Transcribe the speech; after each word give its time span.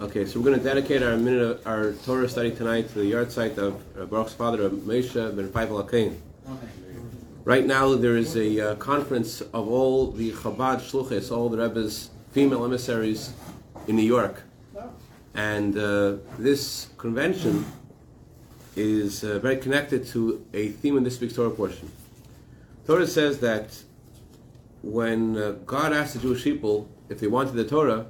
Okay, 0.00 0.26
so 0.26 0.38
we're 0.38 0.46
going 0.46 0.58
to 0.60 0.64
dedicate 0.64 1.02
our 1.02 1.16
minute, 1.16 1.60
our 1.66 1.92
Torah 2.04 2.28
study 2.28 2.52
tonight 2.52 2.88
to 2.90 3.00
the 3.00 3.10
yahrzeit 3.10 3.58
of 3.58 3.82
uh, 3.98 4.06
Baruch's 4.06 4.32
father, 4.32 4.70
Moshe 4.70 5.14
ben 5.34 5.48
Feivel 5.48 5.84
Akain. 5.84 6.14
Right 7.42 7.66
now, 7.66 7.96
there 7.96 8.16
is 8.16 8.36
a 8.36 8.60
uh, 8.60 8.74
conference 8.76 9.40
of 9.40 9.66
all 9.66 10.12
the 10.12 10.30
Chabad 10.30 10.82
Shluchis, 10.82 11.36
all 11.36 11.48
the 11.48 11.58
Rebbe's 11.58 12.10
female 12.30 12.64
emissaries 12.64 13.32
in 13.88 13.96
New 13.96 14.04
York, 14.04 14.44
and 15.34 15.76
uh, 15.76 16.18
this 16.38 16.90
convention 16.96 17.66
is 18.76 19.24
uh, 19.24 19.40
very 19.40 19.56
connected 19.56 20.06
to 20.08 20.46
a 20.54 20.68
theme 20.68 20.96
in 20.96 21.02
this 21.02 21.20
week's 21.20 21.34
Torah 21.34 21.50
portion. 21.50 21.90
Torah 22.86 23.04
says 23.04 23.40
that 23.40 23.76
when 24.80 25.36
uh, 25.36 25.56
God 25.66 25.92
asked 25.92 26.14
the 26.14 26.20
Jewish 26.20 26.44
people 26.44 26.88
if 27.08 27.18
they 27.18 27.26
wanted 27.26 27.54
the 27.54 27.64
Torah, 27.64 28.06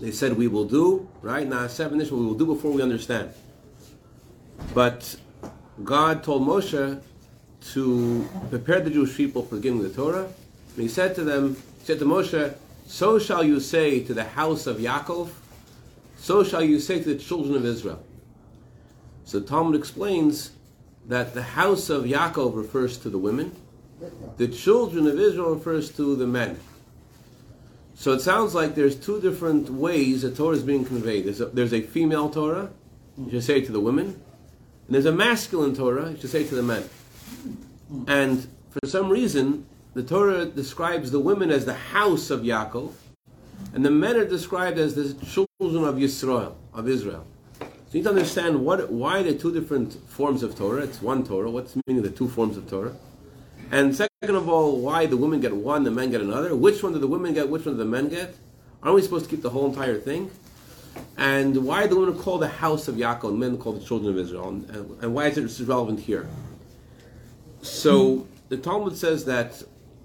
they 0.00 0.10
said, 0.10 0.36
We 0.36 0.48
will 0.48 0.64
do, 0.64 1.08
right? 1.22 1.46
Now, 1.46 1.66
seven 1.66 1.98
we 1.98 2.04
will 2.04 2.34
do 2.34 2.46
before 2.46 2.72
we 2.72 2.82
understand. 2.82 3.30
But 4.74 5.16
God 5.84 6.22
told 6.22 6.42
Moshe 6.42 7.00
to 7.72 8.28
prepare 8.50 8.80
the 8.80 8.90
Jewish 8.90 9.16
people 9.16 9.42
for 9.42 9.58
giving 9.58 9.82
the 9.82 9.88
Torah. 9.90 10.24
And 10.24 10.82
he 10.82 10.88
said 10.88 11.14
to 11.16 11.24
them, 11.24 11.56
He 11.80 11.86
said 11.86 11.98
to 11.98 12.04
Moshe, 12.04 12.54
So 12.86 13.18
shall 13.18 13.44
you 13.44 13.60
say 13.60 14.00
to 14.04 14.14
the 14.14 14.24
house 14.24 14.66
of 14.66 14.78
Yaakov, 14.78 15.30
so 16.18 16.42
shall 16.42 16.62
you 16.62 16.80
say 16.80 17.02
to 17.02 17.14
the 17.14 17.18
children 17.18 17.56
of 17.56 17.64
Israel. 17.64 18.02
So 19.24 19.40
Talmud 19.40 19.76
explains 19.76 20.50
that 21.06 21.32
the 21.34 21.42
house 21.42 21.90
of 21.90 22.04
Yaakov 22.04 22.56
refers 22.56 22.98
to 22.98 23.10
the 23.10 23.18
women, 23.18 23.54
the 24.36 24.48
children 24.48 25.06
of 25.06 25.18
Israel 25.18 25.54
refers 25.54 25.90
to 25.92 26.16
the 26.16 26.26
men. 26.26 26.58
So 27.98 28.12
it 28.12 28.20
sounds 28.20 28.54
like 28.54 28.76
there's 28.76 28.94
two 28.94 29.20
different 29.20 29.68
ways 29.68 30.22
the 30.22 30.30
Torah 30.30 30.54
is 30.54 30.62
being 30.62 30.84
conveyed. 30.84 31.24
There's 31.24 31.40
a, 31.40 31.46
there's 31.46 31.74
a 31.74 31.80
female 31.80 32.30
Torah, 32.30 32.70
you 33.16 33.28
should 33.28 33.42
say 33.42 33.60
to 33.60 33.72
the 33.72 33.80
women, 33.80 34.06
and 34.86 34.94
there's 34.94 35.04
a 35.04 35.10
masculine 35.10 35.74
Torah, 35.74 36.12
you 36.12 36.16
should 36.16 36.30
say 36.30 36.46
to 36.46 36.54
the 36.54 36.62
men. 36.62 36.88
And 38.06 38.46
for 38.70 38.86
some 38.86 39.10
reason, 39.10 39.66
the 39.94 40.04
Torah 40.04 40.46
describes 40.46 41.10
the 41.10 41.18
women 41.18 41.50
as 41.50 41.64
the 41.64 41.74
house 41.74 42.30
of 42.30 42.42
Yaakov, 42.42 42.92
and 43.74 43.84
the 43.84 43.90
men 43.90 44.16
are 44.16 44.24
described 44.24 44.78
as 44.78 44.94
the 44.94 45.14
children 45.26 45.82
of 45.82 45.96
Yisrael, 45.96 46.54
of 46.72 46.88
Israel. 46.88 47.26
So 47.58 47.66
you 47.66 47.98
need 47.98 48.04
to 48.04 48.10
understand 48.10 48.64
what, 48.64 48.92
why 48.92 49.24
the 49.24 49.34
two 49.34 49.52
different 49.52 49.94
forms 50.08 50.44
of 50.44 50.56
Torah. 50.56 50.82
It's 50.82 51.02
one 51.02 51.24
Torah. 51.24 51.50
What's 51.50 51.72
the 51.74 51.82
meaning 51.88 52.04
of 52.04 52.12
the 52.12 52.16
two 52.16 52.28
forms 52.28 52.56
of 52.56 52.70
Torah? 52.70 52.94
And 53.70 53.94
second 53.94 54.34
of 54.34 54.48
all, 54.48 54.80
why 54.80 55.06
the 55.06 55.16
women 55.16 55.40
get 55.40 55.54
one, 55.54 55.84
the 55.84 55.90
men 55.90 56.10
get 56.10 56.20
another? 56.20 56.56
Which 56.56 56.82
one 56.82 56.92
do 56.92 56.98
the 56.98 57.06
women 57.06 57.34
get? 57.34 57.48
Which 57.48 57.66
one 57.66 57.74
do 57.74 57.78
the 57.78 57.84
men 57.84 58.08
get? 58.08 58.34
Aren't 58.82 58.96
we 58.96 59.02
supposed 59.02 59.24
to 59.24 59.30
keep 59.30 59.42
the 59.42 59.50
whole 59.50 59.66
entire 59.66 59.98
thing? 59.98 60.30
And 61.16 61.64
why 61.66 61.86
the 61.86 61.96
women 61.96 62.18
called 62.18 62.42
the 62.42 62.48
house 62.48 62.88
of 62.88 62.96
Yaakov 62.96 63.30
and 63.30 63.40
men 63.40 63.58
called 63.58 63.80
the 63.80 63.84
children 63.84 64.10
of 64.12 64.18
Israel? 64.18 64.48
And, 64.48 64.70
and, 64.70 65.02
and 65.02 65.14
why 65.14 65.26
is 65.26 65.60
it 65.60 65.66
relevant 65.66 66.00
here? 66.00 66.28
So 67.60 68.26
the 68.48 68.56
Talmud 68.56 68.96
says 68.96 69.24
that 69.26 69.62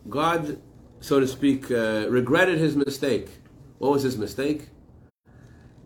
God, 0.10 0.60
so 1.00 1.20
to 1.20 1.28
speak, 1.28 1.72
uh, 1.72 2.08
regretted 2.10 2.58
his 2.58 2.76
mistake. 2.76 3.30
What 3.78 3.92
was 3.92 4.04
his 4.04 4.18
mistake? 4.18 4.68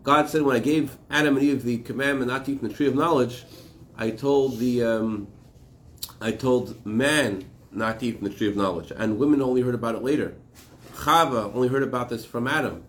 God 0.02 0.28
said, 0.28 0.42
when 0.42 0.56
I 0.56 0.60
gave 0.60 0.96
Adam 1.10 1.36
and 1.36 1.44
Eve 1.44 1.62
the 1.62 1.78
commandment 1.78 2.30
not 2.30 2.46
to 2.46 2.52
eat 2.52 2.60
from 2.60 2.68
the 2.68 2.74
tree 2.74 2.86
of 2.86 2.94
knowledge, 2.94 3.44
I 3.96 4.10
told 4.10 4.58
the 4.58 4.82
um, 4.82 5.28
I 6.20 6.32
told 6.32 6.84
man 6.86 7.44
not 7.70 8.00
to 8.00 8.06
eat 8.06 8.18
from 8.18 8.28
the 8.28 8.34
tree 8.34 8.48
of 8.48 8.56
knowledge. 8.56 8.92
And 8.96 9.18
women 9.18 9.42
only 9.42 9.62
heard 9.62 9.74
about 9.74 9.94
it 9.94 10.02
later. 10.02 10.34
Chava 10.94 11.54
only 11.54 11.68
heard 11.68 11.82
about 11.82 12.08
this 12.08 12.24
from 12.24 12.46
Adam. 12.48 12.82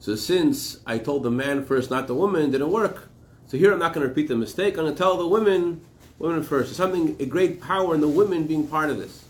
So 0.00 0.16
since 0.16 0.78
I 0.86 0.98
told 0.98 1.22
the 1.22 1.30
man 1.30 1.64
first, 1.64 1.90
not 1.90 2.06
the 2.06 2.14
woman, 2.14 2.50
didn't 2.50 2.70
work. 2.70 3.08
So 3.46 3.56
here 3.56 3.72
I'm 3.72 3.78
not 3.78 3.92
going 3.92 4.02
to 4.02 4.08
repeat 4.08 4.28
the 4.28 4.36
mistake. 4.36 4.74
I'm 4.74 4.84
going 4.84 4.92
to 4.92 4.98
tell 4.98 5.16
the 5.16 5.28
women, 5.28 5.80
women 6.18 6.42
first. 6.42 6.68
There's 6.68 6.76
something, 6.76 7.16
a 7.20 7.26
great 7.26 7.60
power 7.60 7.94
in 7.94 8.00
the 8.00 8.08
women 8.08 8.46
being 8.46 8.66
part 8.66 8.90
of 8.90 8.98
this. 8.98 9.24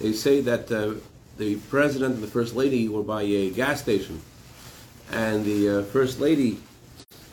They 0.00 0.12
say 0.12 0.40
that 0.40 0.72
uh, 0.72 0.94
the 1.38 1.56
president 1.56 2.14
and 2.14 2.22
the 2.22 2.28
first 2.28 2.54
lady 2.54 2.88
were 2.88 3.02
by 3.02 3.22
a 3.22 3.50
gas 3.50 3.80
station, 3.80 4.20
and 5.12 5.44
the 5.44 5.80
uh, 5.80 5.82
first 5.84 6.20
lady 6.20 6.58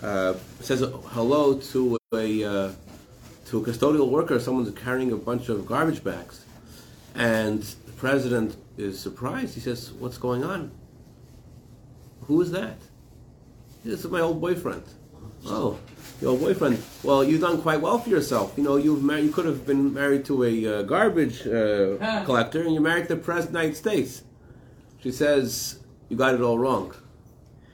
uh, 0.01 0.35
says 0.59 0.81
hello 0.81 1.57
to 1.57 1.97
a 2.13 2.43
uh, 2.43 2.71
to 3.45 3.59
a 3.59 3.61
custodial 3.63 4.09
worker. 4.09 4.39
Someone's 4.39 4.71
carrying 4.77 5.11
a 5.11 5.17
bunch 5.17 5.49
of 5.49 5.65
garbage 5.65 6.03
bags, 6.03 6.45
and 7.15 7.61
the 7.61 7.91
president 7.93 8.55
is 8.77 8.99
surprised. 8.99 9.55
He 9.55 9.59
says, 9.61 9.91
What's 9.93 10.17
going 10.17 10.43
on? 10.43 10.71
Who 12.23 12.41
is 12.41 12.51
that? 12.51 12.77
This 13.83 14.03
is 14.05 14.11
my 14.11 14.19
old 14.21 14.39
boyfriend. 14.39 14.83
Oh, 15.45 15.79
your 16.21 16.31
old 16.31 16.39
boyfriend. 16.41 16.81
Well, 17.03 17.23
you've 17.23 17.41
done 17.41 17.61
quite 17.61 17.81
well 17.81 17.97
for 17.97 18.09
yourself. 18.09 18.53
You 18.55 18.63
know, 18.63 18.75
you've 18.77 19.01
mar- 19.01 19.17
you 19.19 19.31
could 19.31 19.45
have 19.45 19.65
been 19.65 19.93
married 19.93 20.25
to 20.25 20.43
a 20.43 20.67
uh, 20.67 20.81
garbage 20.83 21.47
uh, 21.47 22.23
collector, 22.25 22.61
and 22.61 22.73
you're 22.73 22.81
married 22.83 23.07
the 23.07 23.15
President 23.15 23.49
of 23.49 23.53
the 23.53 23.59
United 23.59 23.77
States. 23.77 24.23
She 25.01 25.11
says, 25.11 25.79
You 26.09 26.17
got 26.17 26.35
it 26.35 26.41
all 26.41 26.59
wrong. 26.59 26.93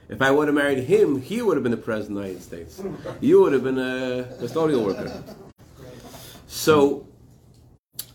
If 0.08 0.22
I 0.22 0.30
would 0.30 0.48
have 0.48 0.54
married 0.54 0.84
him, 0.84 1.20
he 1.20 1.42
would 1.42 1.58
have 1.58 1.62
been 1.62 1.72
the 1.72 1.76
President 1.76 2.16
of 2.18 2.24
the 2.24 2.28
United 2.30 2.42
States. 2.42 2.82
You 3.20 3.42
would 3.42 3.52
have 3.52 3.62
been 3.62 3.78
a 3.78 4.24
custodial 4.40 4.82
worker. 4.86 5.22
So, 6.46 7.06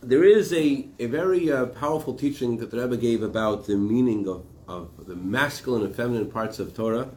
there 0.04 0.24
is 0.24 0.52
a, 0.54 0.86
a 1.00 1.06
very 1.06 1.52
uh, 1.52 1.68
powerful 1.68 2.14
teaching 2.14 2.58
that 2.58 2.72
the 2.72 2.82
Rebbe 2.82 2.98
gave 2.98 3.24
about 3.24 3.68
the 3.68 3.78
meaning 3.78 4.28
of, 4.28 4.46
of 4.68 5.08
the 5.08 5.16
masculine 5.16 5.84
and 5.84 5.96
feminine 5.96 6.30
parts 6.30 6.60
of 6.60 6.76
Torah. 6.76 7.10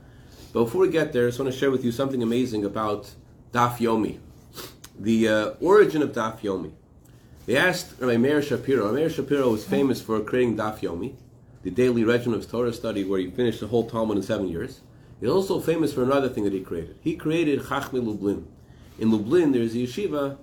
But 0.53 0.65
before 0.65 0.83
we 0.83 0.89
get 0.89 1.13
there, 1.13 1.25
I 1.25 1.29
just 1.29 1.39
want 1.39 1.53
to 1.53 1.59
share 1.59 1.71
with 1.71 1.85
you 1.85 1.93
something 1.93 2.23
amazing 2.23 2.65
about 2.65 3.11
Daf 3.53 3.79
Yomi, 3.79 4.19
the 4.99 5.29
uh, 5.29 5.47
origin 5.61 6.03
of 6.03 6.13
Daf 6.13 6.41
Yomi. 6.41 6.73
They 7.47 7.57
asked 7.57 8.01
Rabbi 8.01 8.17
Meir 8.17 8.41
Shapiro. 8.43 8.93
Meir 8.93 9.11
Shapiro 9.11 9.51
was 9.51 9.65
famous 9.65 10.01
for 10.01 10.21
creating 10.21 10.57
Daf 10.57 10.81
Yomi, 10.81 11.15
the 11.63 11.71
daily 11.71 12.05
regimen 12.05 12.39
of 12.39 12.51
Torah 12.51 12.73
study 12.73 13.05
where 13.05 13.21
he 13.21 13.31
finished 13.31 13.61
the 13.61 13.67
whole 13.67 13.89
Talmud 13.89 14.17
in 14.17 14.23
seven 14.23 14.49
years. 14.49 14.81
He's 15.21 15.29
also 15.29 15.61
famous 15.61 15.93
for 15.93 16.03
another 16.03 16.29
thing 16.29 16.45
that 16.45 16.53
he 16.53 16.61
created. 16.61 16.97
He 17.01 17.17
created 17.17 17.61
Chachmei 17.61 18.05
Lublin. 18.05 18.47
In 18.99 19.11
Lublin, 19.11 19.53
there's 19.53 19.75
a 19.75 19.79
yeshiva, 19.79 20.37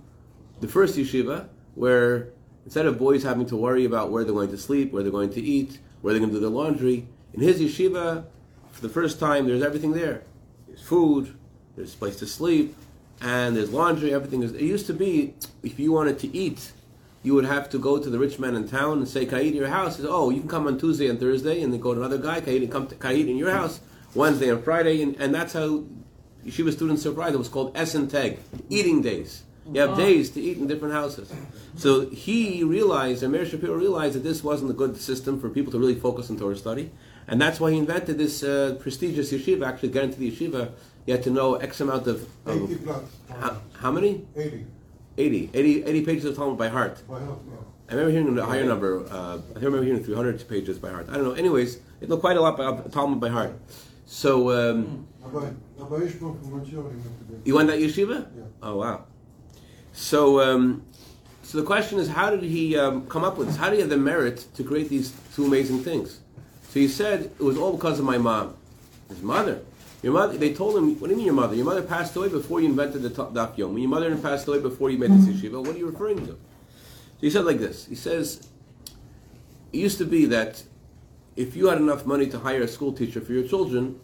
the 0.61 0.67
first 0.67 0.97
yeshiva, 0.97 1.47
where 1.75 2.29
instead 2.66 2.85
of 2.85 2.97
boys 2.97 3.23
having 3.23 3.45
to 3.47 3.57
worry 3.57 3.85
about 3.85 4.11
where 4.11 4.23
they're 4.23 4.34
going 4.34 4.50
to 4.51 4.57
sleep, 4.57 4.91
where 4.91 5.03
they're 5.03 5.11
going 5.11 5.31
to 5.31 5.41
eat, 5.41 5.79
where 6.01 6.13
they're 6.13 6.19
going 6.19 6.31
to 6.31 6.38
do 6.38 6.41
their 6.41 6.50
laundry, 6.50 7.07
in 7.34 7.41
his 7.41 7.59
yeshiva, 7.59 8.25
for 8.72 8.81
the 8.81 8.89
first 8.89 9.19
time, 9.19 9.45
there's 9.47 9.63
everything 9.63 9.94
there. 9.94 10.23
There's 10.67 10.81
food, 10.81 11.34
there's 11.75 11.94
a 11.94 11.97
place 11.97 12.16
to 12.17 12.28
sleep, 12.28 12.75
and 13.22 13.56
there's 13.56 13.72
laundry, 13.72 14.13
everything 14.13 14.44
is. 14.44 14.53
It 14.53 14.61
used 14.61 14.88
to 14.88 14.94
be, 14.94 15.34
if 15.63 15.79
you 15.79 15.91
wanted 15.91 16.19
to 16.19 16.35
eat, 16.35 16.72
you 17.23 17.34
would 17.34 17.45
have 17.45 17.69
to 17.69 17.79
go 17.79 17.97
to 17.97 18.09
the 18.09 18.19
rich 18.19 18.38
man 18.38 18.55
in 18.55 18.67
town 18.67 18.97
and 18.97 19.07
say, 19.07 19.25
Can 19.25 19.38
I 19.38 19.44
eat 19.44 19.50
in 19.50 19.55
your 19.55 19.69
house? 19.69 19.95
He 19.95 20.01
says, 20.01 20.11
Oh, 20.11 20.29
you 20.29 20.41
can 20.41 20.50
come 20.50 20.67
on 20.67 20.78
Tuesday 20.78 21.07
and 21.07 21.19
Thursday, 21.19 21.61
and 21.61 21.72
then 21.72 21.79
go 21.79 21.94
to 21.94 22.00
another 22.01 22.17
guy, 22.17 22.41
Can 22.41 22.53
I 22.53 22.57
eat, 22.57 22.72
come 22.72 22.88
to, 22.88 22.95
can 22.95 23.11
I 23.11 23.16
eat 23.16 23.29
in 23.29 23.38
your 23.38 23.51
house? 23.51 23.79
Wednesday 24.13 24.50
and 24.50 24.63
Friday, 24.63 25.01
and, 25.01 25.16
and 25.19 25.34
that's 25.34 25.53
how 25.53 25.84
yeshiva 26.45 26.72
students 26.73 27.01
survived. 27.01 27.34
It 27.34 27.40
was 27.40 27.50
called 27.50 27.75
Essen 27.75 28.07
Teg, 28.07 28.40
eating 28.69 29.01
days. 29.01 29.44
You 29.72 29.81
have 29.81 29.96
days 29.96 30.29
to 30.31 30.41
eat 30.41 30.57
in 30.57 30.68
different 30.68 30.94
houses. 30.94 31.31
So 31.75 32.09
he 32.09 32.63
realized, 32.63 33.24
and 33.24 33.31
Meir 33.31 33.46
Shapiro 33.46 33.75
realized 33.75 34.16
that 34.16 34.24
this 34.24 34.44
wasn't 34.44 34.72
a 34.72 34.74
good 34.74 34.97
system 34.97 35.40
for 35.40 35.50
people 35.50 35.72
to 35.72 35.79
really 35.79 35.96
focus 35.96 36.29
on 36.29 36.38
Torah 36.38 36.56
study. 36.56 36.91
And 37.28 37.41
that's 37.41 37.59
why 37.59 37.72
he 37.72 37.78
invented 37.78 38.18
this 38.18 38.44
uh, 38.44 38.75
prestigious 38.79 39.31
yeshiva. 39.31 39.66
Actually, 39.66 39.90
get 39.90 40.03
into 40.03 40.19
the 40.19 40.29
yeshiva, 40.29 40.72
you 41.06 41.13
had 41.13 41.23
to 41.23 41.29
know 41.29 41.56
X 41.56 41.79
amount 41.79 42.07
of. 42.07 42.28
of 42.46 42.69
80 42.69 42.75
plus. 42.84 43.03
how, 43.29 43.57
how 43.79 43.91
many? 43.91 44.25
80. 44.35 44.66
80. 45.18 45.50
80, 45.53 45.84
80 45.84 46.06
pages 46.06 46.25
of 46.25 46.35
Talmud 46.35 46.57
by 46.57 46.68
heart. 46.68 47.02
By 47.07 47.19
heart, 47.19 47.40
yeah. 47.47 47.56
I 47.90 47.94
remember 47.96 48.12
hearing 48.12 48.38
a 48.38 48.46
higher 48.46 48.66
number. 48.66 49.06
Uh, 49.09 49.38
I 49.56 49.59
remember 49.59 49.84
hearing 49.84 50.03
300 50.03 50.47
pages 50.50 50.78
by 50.79 50.90
heart. 50.90 51.07
I 51.09 51.13
don't 51.13 51.23
know. 51.23 51.34
Anyways, 51.34 51.79
it 52.02 52.09
looked 52.09 52.22
quite 52.22 52.38
a 52.38 52.41
lot 52.41 52.57
by 52.57 52.90
Talmud 52.90 53.19
by 53.19 53.29
heart. 53.29 53.53
So, 54.06 54.52
um, 54.52 55.07
Rabbi, 55.22 55.50
Rabbi 55.78 56.06
Ishmael 56.06 56.34
from 56.35 56.52
Montreal, 56.52 56.90
he 56.90 56.96
went 56.97 57.20
to 57.20 57.34
this. 57.34 57.41
you 57.46 57.55
went 57.55 57.67
that 57.70 57.79
yeshiva? 57.79 58.28
Yeah. 58.35 58.43
Oh, 58.61 58.78
wow. 58.78 59.05
So, 59.93 60.41
um, 60.41 60.84
so 61.43 61.59
the 61.59 61.63
question 61.63 61.99
is, 61.99 62.09
how 62.09 62.31
did 62.31 62.43
he 62.43 62.75
um, 62.78 63.07
come 63.07 63.23
up 63.23 63.37
with 63.37 63.47
this? 63.47 63.57
How 63.57 63.69
did 63.69 63.75
he 63.75 63.81
have 63.81 63.90
the 63.90 63.97
merit 63.97 64.45
to 64.55 64.63
create 64.63 64.90
these 64.90 65.13
two 65.35 65.45
amazing 65.45 65.84
things? 65.84 66.19
So 66.69 66.79
he 66.79 66.87
said 66.87 67.31
it 67.40 67.43
was 67.43 67.57
all 67.57 67.73
because 67.73 67.99
of 67.99 68.05
my 68.05 68.17
mom, 68.17 68.55
his 69.07 69.22
mother. 69.22 69.61
Your 70.01 70.11
mother. 70.11 70.37
They 70.37 70.53
told 70.53 70.75
him, 70.75 70.99
"What 70.99 71.07
do 71.07 71.11
you 71.11 71.17
mean 71.17 71.28
your 71.28 71.35
mother? 71.35 71.55
Your 71.55 71.66
mother 71.66 71.81
passed 71.81 72.13
away 72.16 72.28
before 72.28 72.59
you 72.59 72.67
invented 72.67 73.03
the 73.03 73.09
daf 73.09 73.57
yom. 73.57 73.73
When 73.73 73.81
your 73.81 73.90
mother 73.90 74.13
passed 74.17 74.47
away 74.49 74.59
before 74.59 74.90
you 74.90 74.97
made 74.97 75.11
this 75.11 75.28
yeshiva, 75.28 75.66
what 75.66 75.75
are 75.75 75.79
you 75.79 75.85
referring 75.85 76.25
to?" 76.25 76.34
So 76.34 77.22
he 77.22 77.29
said 77.29 77.46
like 77.46 77.59
this. 77.59 77.85
He 77.85 77.96
says, 77.96 78.47
"It 79.72 79.78
used 79.78 79.99
to 79.99 80.05
be 80.05 80.25
that 80.25 80.63
if 81.37 81.55
you 81.55 81.67
had 81.67 81.78
enough 81.78 82.05
money 82.05 82.28
to 82.28 82.39
hire 82.39 82.63
a 82.63 82.67
school 82.67 82.91
teacher 82.91 83.22
for 83.22 83.31
your 83.31 83.47
children, 83.47 83.97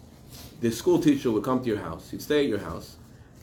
the 0.62 0.71
school 0.71 1.00
teacher 1.00 1.31
would 1.31 1.44
come 1.44 1.59
to 1.62 1.68
your 1.68 1.80
house. 1.80 2.12
He'd 2.12 2.21
stay 2.21 2.44
at 2.44 2.47
your 2.47 2.59
house." 2.59 2.95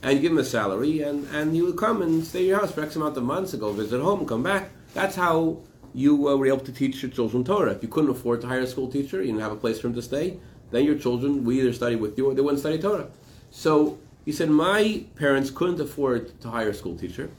And 0.02 0.20
give 0.20 0.32
him 0.32 0.38
a 0.38 0.44
salary, 0.44 1.02
and, 1.02 1.26
and 1.32 1.54
he 1.54 1.62
would 1.62 1.76
come 1.76 2.02
and 2.02 2.25
stay 2.25 2.40
in 2.40 2.46
your 2.46 2.60
house 2.60 2.72
for 2.72 2.82
X 2.82 2.96
amount 2.96 3.16
of 3.16 3.25
months 3.25 3.52
and 3.52 3.60
go 3.60 3.72
visit 3.72 4.00
home, 4.00 4.26
come 4.26 4.43
back. 4.43 4.70
That's 4.94 5.16
how 5.16 5.58
you 5.94 6.28
uh, 6.28 6.37
were 6.37 6.46
able 6.46 6.60
to 6.60 6.72
teach 6.72 7.02
your 7.02 7.10
children 7.10 7.43
Torah. 7.43 7.72
If 7.72 7.82
you 7.82 7.88
couldn't 7.88 8.10
afford 8.10 8.40
to 8.43 8.46
hire 8.46 8.60
a 8.60 8.66
school 8.66 8.90
teacher, 8.90 9.20
you 9.20 9.28
didn't 9.32 9.40
have 9.40 9.52
a 9.52 9.56
place 9.56 9.81
for 9.81 9.88
him 9.88 9.94
to 9.94 10.02
stay, 10.02 10.38
then 10.70 10.84
your 10.84 10.96
children 10.96 11.44
would 11.44 11.56
either 11.56 11.72
study 11.72 11.96
with 11.96 12.16
you 12.19 12.26
or 12.26 12.34
they 12.34 12.43
wouldn't 12.43 12.60
study 12.60 12.78
Torah. 12.78 13.08
So 13.50 13.98
he 14.25 14.32
said, 14.32 14.50
my 14.50 15.04
parents 15.16 15.50
couldn't 15.50 15.81
afford 15.81 16.40
to 16.42 16.50
hire 16.50 16.70
a 16.70 16.75
school 16.75 16.96
teacher. 16.96 17.31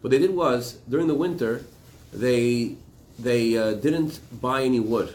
What 0.00 0.10
they 0.10 0.18
did 0.18 0.34
was 0.34 0.78
during 0.88 1.08
the 1.08 1.14
winter, 1.14 1.64
they 2.12 2.76
they 3.18 3.58
uh, 3.58 3.72
didn't 3.72 4.20
buy 4.40 4.62
any 4.62 4.78
wood, 4.78 5.14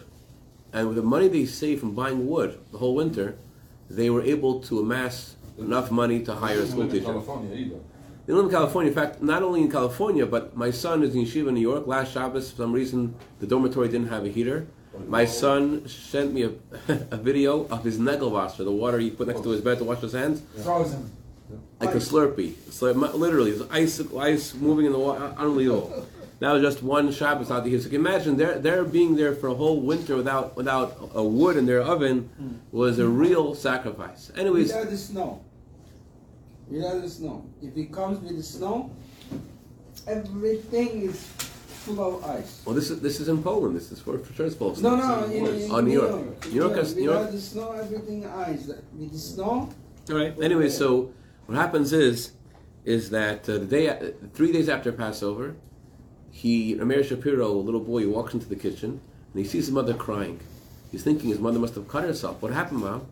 and 0.74 0.88
with 0.88 0.98
the 0.98 1.04
money 1.04 1.30
they 1.30 1.46
saved 1.46 1.80
from 1.80 1.96
buying 1.96 2.28
wood 2.28 2.60
the 2.74 2.78
whole 2.80 2.94
winter, 2.94 3.38
they 3.90 4.10
were 4.10 4.22
able 4.22 4.60
to 4.62 4.80
amass 4.80 5.36
enough 5.58 5.92
money 5.92 6.24
to 6.24 6.34
hire 6.34 6.60
a 6.60 6.68
school 6.68 6.88
teacher. 6.88 7.06
California 7.06 7.56
either. 7.56 7.80
They 8.26 8.34
live 8.34 8.46
in 8.46 8.52
California. 8.52 8.90
In 8.90 8.96
fact, 8.96 9.22
not 9.22 9.44
only 9.44 9.62
in 9.62 9.70
California, 9.70 10.26
but 10.26 10.56
my 10.56 10.72
son 10.72 11.04
is 11.04 11.14
in 11.14 11.26
yeshiva 11.26 11.50
in 11.50 11.56
New 11.56 11.62
York. 11.62 11.88
Last 11.88 12.14
Shabbos, 12.14 12.52
for 12.52 12.58
some 12.58 12.72
reason, 12.72 13.16
the 13.40 13.48
dormitory 13.48 13.90
didn't 13.90 14.08
have 14.08 14.26
a 14.26 14.30
heater. 14.30 14.68
My 15.08 15.24
oh. 15.24 15.26
son 15.26 15.88
sent 15.88 16.34
me 16.34 16.44
a, 16.44 16.52
a 17.12 17.18
video 17.18 17.66
of 17.68 17.84
his 17.84 17.98
Negelwasser, 17.98 18.64
the 18.64 18.72
water 18.72 19.00
he 19.00 19.10
put 19.10 19.28
next 19.28 19.44
to 19.44 19.50
his 19.50 19.62
bed 19.62 19.80
to 19.80 19.84
wash 19.84 20.00
his 20.00 20.14
hands, 20.14 20.42
Frozen. 20.64 21.12
like 21.82 21.96
a 21.96 21.98
Slurpee. 21.98 22.54
So 22.72 22.92
literally, 22.92 23.52
it's 23.52 23.64
ice, 23.72 24.02
ice 24.16 24.54
moving 24.54 24.86
in 24.86 24.92
the 24.94 25.00
water, 25.00 25.34
unbelievable. 25.38 26.06
That 26.44 26.52
was 26.52 26.62
just 26.62 26.84
one 26.84 27.10
Shabbos 27.14 27.50
out 27.52 27.66
here. 27.66 27.80
So 27.80 27.86
you 27.86 27.92
can 27.92 28.02
imagine 28.06 28.36
their 28.36 28.60
their 28.60 28.84
being 28.84 29.16
there 29.16 29.34
for 29.34 29.48
a 29.48 29.54
whole 29.54 29.80
winter 29.80 30.18
without 30.18 30.58
without 30.58 30.90
a 31.16 31.24
wood 31.24 31.56
in 31.56 31.66
their 31.66 31.82
oven 31.82 32.16
was 32.74 33.00
a 33.00 33.08
real 33.08 33.56
sacrifice. 33.56 34.30
Anyways, 34.36 34.68
Without 34.74 34.90
the 34.90 34.98
snow. 34.98 35.30
Without 36.70 37.02
the 37.02 37.10
snow. 37.10 37.46
If 37.62 37.78
it 37.78 37.94
comes 37.94 38.20
with 38.20 38.36
the 38.36 38.44
snow, 38.44 38.92
everything 40.06 41.04
is 41.04 41.24
full 41.86 42.00
of 42.18 42.26
ice. 42.26 42.62
well, 42.66 42.76
this 42.76 42.90
is 42.90 43.00
this 43.00 43.22
is 43.22 43.30
in 43.30 43.42
Poland. 43.42 43.74
This 43.78 43.90
is 43.94 44.00
for, 44.02 44.20
for 44.20 44.34
sure 44.34 44.46
it's 44.46 44.56
Poland. 44.56 44.84
No, 44.84 44.98
no, 44.98 45.24
in, 45.26 45.46
in 45.46 45.72
Oh, 45.72 45.80
New 45.80 45.94
York. 45.94 46.46
New 46.48 46.52
York 46.62 46.72
Yeah, 46.72 46.78
has- 46.78 46.96
New 46.96 47.08
without 47.08 47.20
York- 47.22 47.32
the 47.32 47.42
snow, 47.42 47.72
everything 47.72 48.26
ice. 48.26 48.68
With 49.00 49.12
the 49.14 49.18
snow, 49.18 49.70
All 50.10 50.16
right. 50.22 50.34
Anyway, 50.42 50.68
so 50.70 51.14
what 51.46 51.56
happens 51.58 51.94
is, 51.94 52.32
is 52.84 53.10
that 53.12 53.48
uh, 53.48 53.60
the 53.60 53.66
day, 53.66 53.88
uh, 53.88 54.12
three 54.34 54.52
days 54.52 54.68
after 54.68 54.92
Passover, 54.92 55.56
he, 56.34 56.76
Rameir 56.76 57.06
Shapiro, 57.06 57.52
a 57.52 57.62
little 57.62 57.80
boy, 57.80 58.08
walks 58.08 58.34
into 58.34 58.50
the 58.50 58.56
kitchen 58.56 59.00
and 59.34 59.42
he 59.42 59.44
sees 59.44 59.68
his 59.68 59.72
mother 59.72 59.94
crying. 59.94 60.40
He's 60.92 61.04
thinking 61.04 61.30
his 61.30 61.40
mother 61.40 61.60
must 61.60 61.76
have 61.76 61.88
cut 61.88 62.04
herself. 62.04 62.42
What 62.42 62.52
happened, 62.52 62.82
mom? 62.82 63.06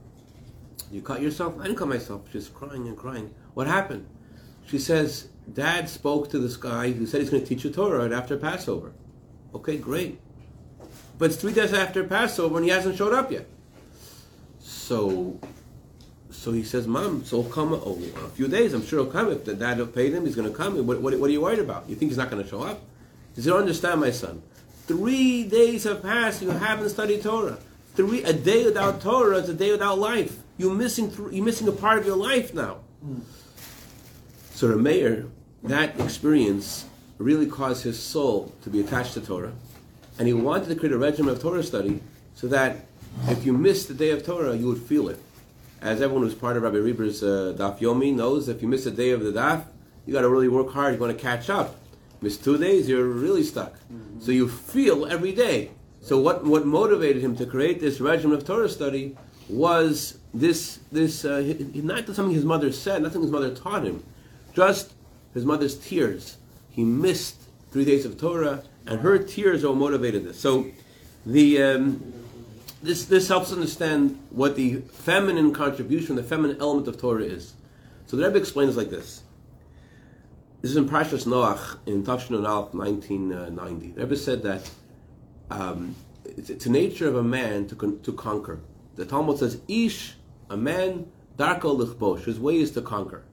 You 0.92 1.02
cut 1.02 1.22
yourself? 1.22 1.56
I 1.60 1.64
didn't 1.64 1.78
cut 1.78 1.88
myself. 1.88 2.24
She's 2.34 2.50
crying 2.50 2.88
and 2.88 2.98
crying. 2.98 3.34
What 3.54 3.68
happened? 3.68 4.08
She 4.66 4.80
says, 4.80 5.30
Dad 5.54 5.88
spoke 5.88 6.32
to 6.32 6.40
this 6.40 6.58
guy 6.58 6.92
who 6.92 7.06
said 7.06 7.22
he's 7.22 7.30
going 7.30 7.44
to 7.44 7.48
teach 7.48 7.64
you 7.64 7.70
Torah 7.70 8.00
right 8.00 8.12
after 8.12 8.38
Passover. 8.38 8.92
Okay, 9.54 9.78
great. 9.78 10.20
But 11.20 11.32
it's 11.32 11.40
three 11.40 11.54
days 11.54 11.74
after 11.74 12.04
Passover 12.04 12.58
and 12.58 12.66
he 12.66 12.72
hasn't 12.72 12.98
showed 12.98 13.14
up 13.14 13.32
yet. 13.32 13.46
So 14.60 15.40
so 16.32 16.52
he 16.52 16.64
says, 16.64 16.88
Mom, 16.88 17.24
so 17.24 17.44
he'll 17.44 17.52
come 17.52 17.74
oh, 17.74 18.00
a 18.26 18.30
few 18.30 18.48
days. 18.48 18.74
I'm 18.74 18.84
sure 18.84 19.04
he'll 19.04 19.12
come. 19.12 19.32
If 19.32 19.46
the 19.46 19.54
dad 19.54 19.94
pay 19.94 20.10
him, 20.10 20.26
he's 20.26 20.36
going 20.36 20.52
to 20.52 20.58
come. 20.58 20.76
What, 20.88 21.02
what, 21.02 21.20
what 21.20 21.30
are 21.30 21.34
you 21.34 21.42
worried 21.42 21.60
about? 21.60 21.88
You 21.88 21.96
think 21.96 22.10
he's 22.10 22.18
not 22.18 22.32
going 22.32 22.42
to 22.42 22.50
show 22.50 22.64
up? 22.64 22.82
He 23.36 23.42
said, 23.42 23.52
don't 23.52 23.60
understand, 23.62 24.02
my 24.02 24.12
son. 24.12 24.42
Three 24.88 25.44
days 25.44 25.84
have 25.86 26.02
passed. 26.02 26.42
You 26.42 26.50
haven't 26.50 26.90
studied 26.90 27.24
Torah. 27.24 27.58
Three 27.96 28.24
a 28.24 28.34
day 28.34 28.66
without 28.66 29.02
Torah 29.02 29.38
is 29.38 29.50
a 29.50 29.54
day 29.54 29.72
without 29.72 30.00
life. 30.00 30.38
You're 30.58 30.74
missing. 30.74 31.10
Th- 31.10 31.32
you're 31.32 31.46
missing 31.46 31.68
a 31.68 31.72
part 31.72 32.00
of 32.00 32.06
your 32.06 32.18
life 32.18 32.54
now. 32.54 32.78
So 34.54 34.68
the 34.68 34.76
mayor, 34.78 35.28
that 35.64 36.00
experience 36.00 36.86
really 37.18 37.48
caused 37.48 37.84
his 37.84 38.00
soul 38.00 38.54
to 38.64 38.70
be 38.70 38.80
attached 38.80 39.14
to 39.14 39.22
Torah, 39.22 39.54
and 40.18 40.28
he 40.28 40.34
wanted 40.34 40.70
to 40.70 40.76
create 40.76 40.94
a 40.94 40.98
regimen 40.98 41.34
of 41.34 41.42
Torah 41.42 41.64
study 41.64 42.02
so 42.36 42.48
that 42.48 42.86
if 43.28 43.46
you 43.46 43.54
missed 43.54 43.88
the 43.88 43.94
day 43.94 44.12
of 44.12 44.26
Torah, 44.26 44.56
you 44.56 44.68
would 44.68 44.82
feel 44.82 45.10
it. 45.10 45.20
As 45.82 46.02
everyone 46.02 46.24
who's 46.24 46.36
part 46.36 46.58
of 46.58 46.64
Rabbi 46.64 46.78
Reber's 46.78 47.24
uh, 47.24 47.56
Daf 47.58 47.80
Yomi 47.80 48.14
knows, 48.14 48.48
if 48.50 48.62
you 48.62 48.68
miss 48.68 48.86
a 48.86 48.92
day 48.92 49.12
of 49.12 49.24
the 49.24 49.32
Daf, 49.32 49.66
you 50.06 50.14
got 50.14 50.22
to 50.22 50.30
really 50.30 50.48
work 50.48 50.72
hard. 50.72 50.94
You 50.94 51.00
want 51.00 51.16
to 51.18 51.22
catch 51.22 51.50
up. 51.50 51.76
Miss 52.22 52.38
two 52.38 52.58
days, 52.58 52.88
you're 52.88 53.06
really 53.06 53.44
stuck. 53.44 53.74
So 54.20 54.32
you 54.32 54.48
feel 54.48 55.06
every 55.06 55.32
day. 55.32 55.72
So 56.02 56.20
what 56.20 56.44
what 56.46 56.66
motivated 56.66 57.22
him 57.24 57.36
to 57.38 57.46
create 57.46 57.80
this 57.80 58.00
regimen 58.00 58.38
of 58.38 58.46
Torah 58.46 58.70
study 58.70 59.18
was 59.50 60.18
this 60.34 60.80
this 60.92 61.26
uh, 61.26 61.56
not 61.74 62.06
something 62.08 62.32
his 62.34 62.46
mother 62.46 62.72
said, 62.72 63.02
nothing 63.02 63.22
his 63.22 63.32
mother 63.32 63.54
taught 63.54 63.84
him, 63.84 64.04
just 64.54 64.94
his 65.34 65.46
mother's 65.46 65.76
tears. 65.76 66.38
He 66.72 66.84
missed 66.84 67.38
three 67.72 67.86
days 67.86 68.06
of 68.06 68.20
Torah, 68.20 68.64
and 68.86 69.02
her 69.02 69.18
tears 69.18 69.64
what 69.64 69.76
motivated 69.76 70.24
this. 70.24 70.40
So 70.40 70.68
the 71.26 71.62
um, 71.62 72.14
this 72.82 73.06
this 73.06 73.28
helps 73.28 73.52
understand 73.52 74.20
what 74.30 74.56
the 74.56 74.78
feminine 74.78 75.54
contribution, 75.54 76.16
the 76.16 76.24
feminine 76.24 76.58
element 76.60 76.88
of 76.88 77.00
Torah 77.00 77.24
is. 77.24 77.54
So 78.08 78.18
the 78.18 78.26
Rebbe 78.26 78.38
explains 78.38 78.78
like 78.78 78.90
this. 78.90 79.22
This 80.62 80.70
is 80.70 80.78
in 80.78 80.88
Parshas 80.88 81.26
Noach 81.26 81.78
in 81.88 82.04
Tafshin 82.04 82.38
Aleph, 82.38 82.76
1990. 82.76 83.94
The 83.94 84.02
Rebbe 84.02 84.16
said 84.16 84.44
that 84.44 84.70
um, 85.50 85.96
it's, 86.24 86.52
it's 86.52 86.66
the 86.66 86.70
nature 86.70 87.08
of 87.08 87.16
a 87.16 87.24
man 87.24 87.68
to 87.68 87.76
con- 87.76 88.00
to 88.02 88.14
conquer. 88.14 88.60
The 88.96 89.06
Talmud 89.06 89.40
says, 89.40 89.60
"Ish, 89.68 90.18
a 90.52 90.58
man, 90.58 91.08
darko 91.36 91.76
lichbosh." 91.76 92.26
His 92.26 92.40
way 92.40 92.58
is 92.60 92.70
to 92.72 92.82
conquer. 92.84 93.24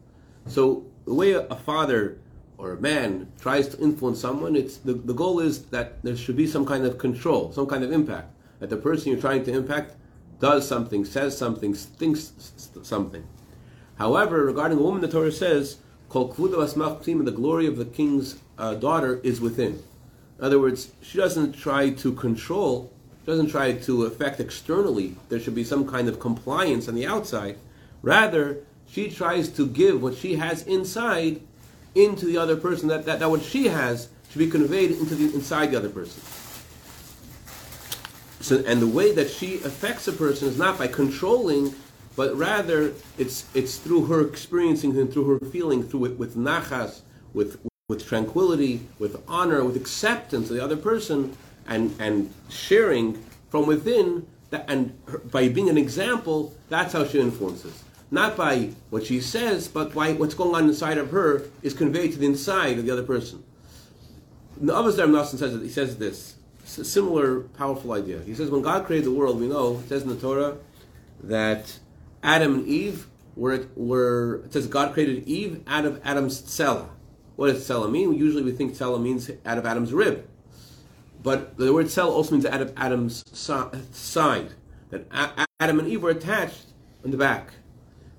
So 0.47 0.87
the 1.05 1.13
way 1.13 1.33
a, 1.33 1.41
a 1.49 1.57
father 1.57 2.19
or 2.57 2.73
a 2.73 2.81
man 2.81 3.31
tries 3.39 3.69
to 3.69 3.79
influence 3.79 4.21
someone, 4.21 4.57
it's 4.57 4.79
the, 4.79 4.95
the 4.95 5.13
goal 5.13 5.39
is 5.39 5.67
that 5.67 6.03
there 6.03 6.17
should 6.17 6.37
be 6.37 6.47
some 6.47 6.65
kind 6.65 6.87
of 6.87 6.97
control, 6.97 7.53
some 7.53 7.67
kind 7.67 7.85
of 7.85 7.93
impact. 7.93 8.35
That 8.61 8.71
the 8.71 8.79
person 8.79 9.13
you're 9.13 9.21
trying 9.21 9.45
to 9.45 9.53
impact 9.53 9.97
does 10.41 10.67
something, 10.67 11.05
says 11.05 11.37
something, 11.37 11.75
thinks 11.75 12.33
something. 12.83 13.27
However, 13.97 14.47
regarding 14.47 14.79
a 14.79 14.83
woman, 14.83 15.03
the 15.03 15.09
Torah 15.09 15.31
says, 15.31 15.77
"Kol 16.09 16.33
kvuda 16.33 16.57
asmach 16.57 17.25
the 17.25 17.31
glory 17.31 17.67
of 17.67 17.77
the 17.77 17.85
king's 17.85 18.37
uh, 18.57 18.75
daughter 18.75 19.21
is 19.23 19.41
within. 19.41 19.83
In 20.39 20.45
other 20.45 20.59
words, 20.59 20.93
she 21.03 21.19
doesn't 21.19 21.53
try 21.53 21.91
to 21.91 22.13
control, 22.13 22.93
doesn't 23.27 23.51
try 23.51 23.73
to 23.73 24.05
affect 24.05 24.41
externally. 24.41 25.17
There 25.29 25.41
should 25.41 25.55
be 25.55 25.65
some 25.65 25.87
kind 25.87 26.09
of 26.09 26.19
compliance 26.21 26.89
on 26.89 26.95
the 26.95 27.07
outside. 27.07 27.59
Rather, 28.03 28.61
she 28.89 29.11
tries 29.11 29.49
to 29.51 29.67
give 29.67 30.01
what 30.03 30.17
she 30.17 30.37
has 30.37 30.63
inside 30.63 31.41
into 31.95 32.27
the 32.27 32.39
other 32.39 32.57
person. 32.57 32.89
That, 32.89 33.05
that, 33.05 33.19
that 33.21 33.31
what 33.31 33.43
she 33.43 33.67
has 33.67 34.09
should 34.31 34.39
be 34.39 34.49
conveyed 34.49 34.93
into 34.93 35.15
the 35.15 35.35
inside 35.35 35.73
the 35.73 35.77
other 35.77 35.91
person. 35.91 36.23
So, 38.41 38.63
and 38.67 38.81
the 38.81 38.87
way 38.87 39.13
that 39.15 39.29
she 39.29 39.57
affects 39.57 40.09
a 40.09 40.13
person 40.13 40.49
is 40.49 40.57
not 40.57 40.79
by 40.79 40.87
controlling, 40.87 41.75
but 42.19 42.37
rather 42.37 42.93
it's 43.17 43.45
it's 43.55 43.77
through 43.77 44.07
her 44.07 44.21
experiencing 44.27 44.99
and 44.99 45.11
through 45.13 45.39
her 45.39 45.39
feeling, 45.53 45.85
through 45.85 46.07
it 46.07 46.19
with 46.19 46.35
nachas, 46.37 47.03
with 47.33 47.65
with 47.89 48.05
tranquility, 48.05 48.81
with 48.99 49.23
honor, 49.29 49.63
with 49.63 49.77
acceptance 49.77 50.51
of 50.51 50.57
the 50.57 50.65
other 50.65 50.77
person, 50.77 51.37
and 51.69 51.95
and 52.01 52.35
sharing 52.51 53.25
from 53.51 53.67
within. 53.69 54.27
That, 54.51 54.65
and 54.67 54.99
her, 55.07 55.19
by 55.19 55.49
being 55.49 55.69
an 55.69 55.79
example, 55.79 56.57
that's 56.69 56.93
how 56.95 57.05
she 57.05 57.21
influences. 57.21 57.85
Not 58.11 58.37
by 58.37 58.71
what 58.91 59.07
she 59.07 59.21
says, 59.21 59.69
but 59.69 59.95
by 59.95 60.15
what's 60.15 60.35
going 60.35 60.55
on 60.57 60.65
inside 60.69 60.99
of 60.99 61.11
her 61.11 61.45
is 61.63 61.73
conveyed 61.73 62.13
to 62.13 62.19
the 62.19 62.27
inside 62.27 62.79
of 62.79 62.85
the 62.87 62.91
other 62.91 63.05
person. 63.05 63.45
The 64.57 64.73
Avos 64.73 64.97
Nassim 64.97 65.39
says 65.39 65.53
he 65.63 65.69
says 65.69 65.99
this. 65.99 66.35
It's 66.65 66.79
a 66.79 66.85
similar 66.85 67.43
powerful 67.61 67.93
idea. 67.93 68.23
He 68.23 68.35
says 68.35 68.51
when 68.51 68.63
God 68.63 68.87
created 68.87 69.07
the 69.07 69.13
world, 69.13 69.39
we 69.39 69.47
know 69.47 69.79
it 69.85 69.89
says 69.89 70.03
in 70.03 70.09
the 70.09 70.17
Torah 70.17 70.57
that 71.23 71.79
Adam 72.23 72.55
and 72.55 72.67
Eve 72.67 73.07
were 73.37 73.67
were 73.77 74.43
it 74.45 74.53
says 74.53 74.67
God 74.67 74.93
created 74.93 75.27
Eve 75.27 75.63
out 75.67 75.85
of 75.85 76.01
Adam's 76.05 76.43
tzela. 76.43 76.89
What 77.37 77.49
does 77.49 77.67
tzela 77.69 77.91
mean? 77.91 78.15
Usually 78.15 78.43
we 78.43 78.53
think 78.53 78.75
tzela 78.75 79.01
means 79.01 79.31
out 79.47 79.59
of 79.59 79.67
Adam's 79.67 79.93
rib, 79.93 80.29
but 81.23 81.57
the 81.57 81.73
word 81.73 81.87
tzela 81.87 82.11
also 82.11 82.33
means 82.33 82.47
out 82.47 82.61
of 82.61 82.73
Adam's 82.77 83.25
side. 83.33 84.51
That 84.91 85.07
Adam 85.61 85.79
and 85.79 85.89
Eve 85.89 86.03
were 86.03 86.11
attached 86.11 86.67
in 87.05 87.11
the 87.11 87.17
back. 87.17 87.53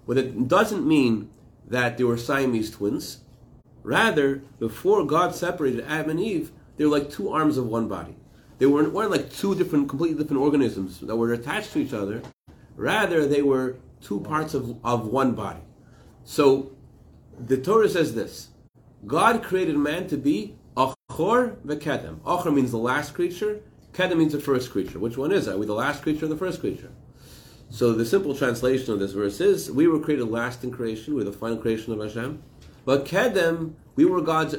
But 0.05 0.17
it 0.17 0.47
doesn't 0.47 0.87
mean 0.87 1.29
that 1.67 1.97
they 1.97 2.03
were 2.03 2.17
Siamese 2.17 2.71
twins. 2.71 3.19
Rather, 3.83 4.43
before 4.59 5.05
God 5.05 5.33
separated 5.33 5.85
Adam 5.87 6.11
and 6.11 6.19
Eve, 6.19 6.51
they 6.77 6.85
were 6.85 6.97
like 6.97 7.09
two 7.09 7.29
arms 7.31 7.57
of 7.57 7.65
one 7.65 7.87
body. 7.87 8.15
They 8.57 8.65
weren't, 8.65 8.93
weren't 8.93 9.11
like 9.11 9.31
two 9.31 9.55
different, 9.55 9.89
completely 9.89 10.21
different 10.21 10.41
organisms 10.41 10.99
that 10.99 11.15
were 11.15 11.33
attached 11.33 11.73
to 11.73 11.79
each 11.79 11.93
other. 11.93 12.21
Rather, 12.75 13.25
they 13.25 13.41
were 13.41 13.77
two 14.01 14.19
parts 14.21 14.53
of, 14.53 14.77
of 14.83 15.07
one 15.07 15.33
body. 15.33 15.61
So, 16.23 16.71
the 17.39 17.57
Torah 17.57 17.89
says 17.89 18.15
this 18.15 18.49
God 19.05 19.43
created 19.43 19.77
man 19.77 20.07
to 20.07 20.17
be 20.17 20.55
Achor 20.77 21.57
v'Kedem. 21.65 22.19
Achor 22.27 22.51
means 22.51 22.71
the 22.71 22.77
last 22.77 23.13
creature, 23.13 23.61
Kedem 23.93 24.17
means 24.17 24.33
the 24.33 24.39
first 24.39 24.71
creature. 24.71 24.99
Which 24.99 25.17
one 25.17 25.31
is 25.31 25.47
it? 25.47 25.55
Are 25.55 25.57
we 25.57 25.65
the 25.65 25.73
last 25.73 26.03
creature 26.03 26.25
or 26.25 26.29
the 26.29 26.37
first 26.37 26.59
creature? 26.59 26.91
So 27.69 27.93
the 27.93 28.05
simple 28.05 28.35
translation 28.35 28.93
of 28.93 28.99
this 28.99 29.11
verse 29.11 29.39
is: 29.41 29.71
We 29.71 29.87
were 29.87 29.99
created 29.99 30.25
last 30.25 30.63
in 30.63 30.71
creation. 30.71 31.15
We're 31.15 31.23
the 31.23 31.31
final 31.31 31.57
creation 31.57 31.93
of 31.93 31.99
Hashem. 31.99 32.41
But 32.85 33.05
Kedem, 33.05 33.73
we 33.95 34.05
were 34.05 34.21
God's 34.21 34.55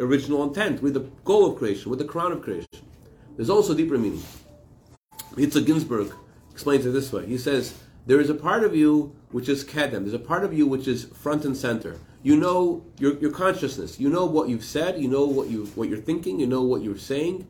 original 0.00 0.42
intent. 0.44 0.82
We're 0.82 0.92
the 0.92 1.08
goal 1.24 1.50
of 1.50 1.58
creation. 1.58 1.90
We're 1.90 1.98
the 1.98 2.04
crown 2.04 2.32
of 2.32 2.42
creation. 2.42 2.68
There's 3.36 3.50
also 3.50 3.74
deeper 3.74 3.98
meaning. 3.98 4.22
Yitzhak 5.32 5.66
Ginsburg 5.66 6.12
explains 6.52 6.86
it 6.86 6.90
this 6.90 7.12
way. 7.12 7.26
He 7.26 7.36
says, 7.36 7.74
There 8.06 8.20
is 8.20 8.28
a 8.28 8.34
part 8.34 8.64
of 8.64 8.76
you 8.76 9.14
which 9.30 9.48
is 9.48 9.64
kedem. 9.64 10.02
There's 10.02 10.14
a 10.14 10.18
part 10.18 10.44
of 10.44 10.52
you 10.52 10.66
which 10.66 10.86
is 10.86 11.04
front 11.04 11.44
and 11.44 11.56
center. 11.56 11.98
You 12.22 12.36
know 12.36 12.84
your, 12.98 13.18
your 13.18 13.30
consciousness. 13.30 13.98
You 13.98 14.08
know 14.08 14.24
what 14.24 14.48
you've 14.48 14.64
said. 14.64 15.00
You 15.00 15.08
know 15.08 15.24
what 15.24 15.48
you 15.48 15.66
what 15.74 15.88
you're 15.88 15.98
thinking. 15.98 16.40
You 16.40 16.46
know 16.46 16.62
what 16.62 16.82
you're 16.82 16.98
saying. 16.98 17.46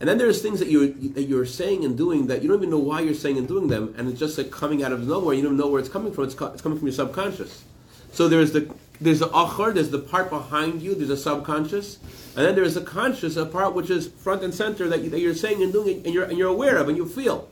And 0.00 0.08
then 0.08 0.16
there's 0.16 0.40
things 0.40 0.60
that 0.60 0.70
you're 0.70 0.86
that 0.86 1.24
you're 1.24 1.46
saying 1.46 1.84
and 1.84 1.96
doing 1.96 2.28
that 2.28 2.42
you 2.42 2.48
don't 2.48 2.58
even 2.58 2.70
know 2.70 2.78
why 2.78 3.00
you're 3.00 3.14
saying 3.14 3.36
and 3.36 3.48
doing 3.48 3.68
them, 3.68 3.94
and 3.98 4.08
it's 4.08 4.20
just 4.20 4.38
like 4.38 4.50
coming 4.50 4.82
out 4.82 4.92
of 4.92 5.06
nowhere. 5.06 5.34
You 5.34 5.42
don't 5.42 5.56
know 5.56 5.68
where 5.68 5.80
it's 5.80 5.88
coming 5.88 6.12
from. 6.12 6.24
It's, 6.24 6.34
co- 6.34 6.46
it's 6.46 6.62
coming 6.62 6.78
from 6.78 6.86
your 6.86 6.94
subconscious. 6.94 7.64
So 8.12 8.28
there's 8.28 8.52
the 8.52 8.72
there's 9.00 9.18
the 9.20 9.28
achar, 9.28 9.74
there's 9.74 9.90
the 9.90 9.98
part 9.98 10.30
behind 10.30 10.82
you, 10.82 10.94
there's 10.94 11.10
a 11.10 11.16
subconscious, 11.16 11.98
and 12.36 12.46
then 12.46 12.54
there's 12.54 12.76
a 12.76 12.80
conscious, 12.80 13.36
a 13.36 13.46
part 13.46 13.74
which 13.74 13.90
is 13.90 14.08
front 14.08 14.42
and 14.42 14.52
center 14.54 14.88
that, 14.88 15.02
you, 15.02 15.10
that 15.10 15.20
you're 15.20 15.34
saying 15.34 15.62
and 15.62 15.72
doing, 15.72 16.02
and 16.04 16.14
you're 16.14 16.24
and 16.24 16.38
you're 16.38 16.48
aware 16.48 16.76
of 16.76 16.88
and 16.88 16.96
you 16.96 17.06
feel. 17.06 17.48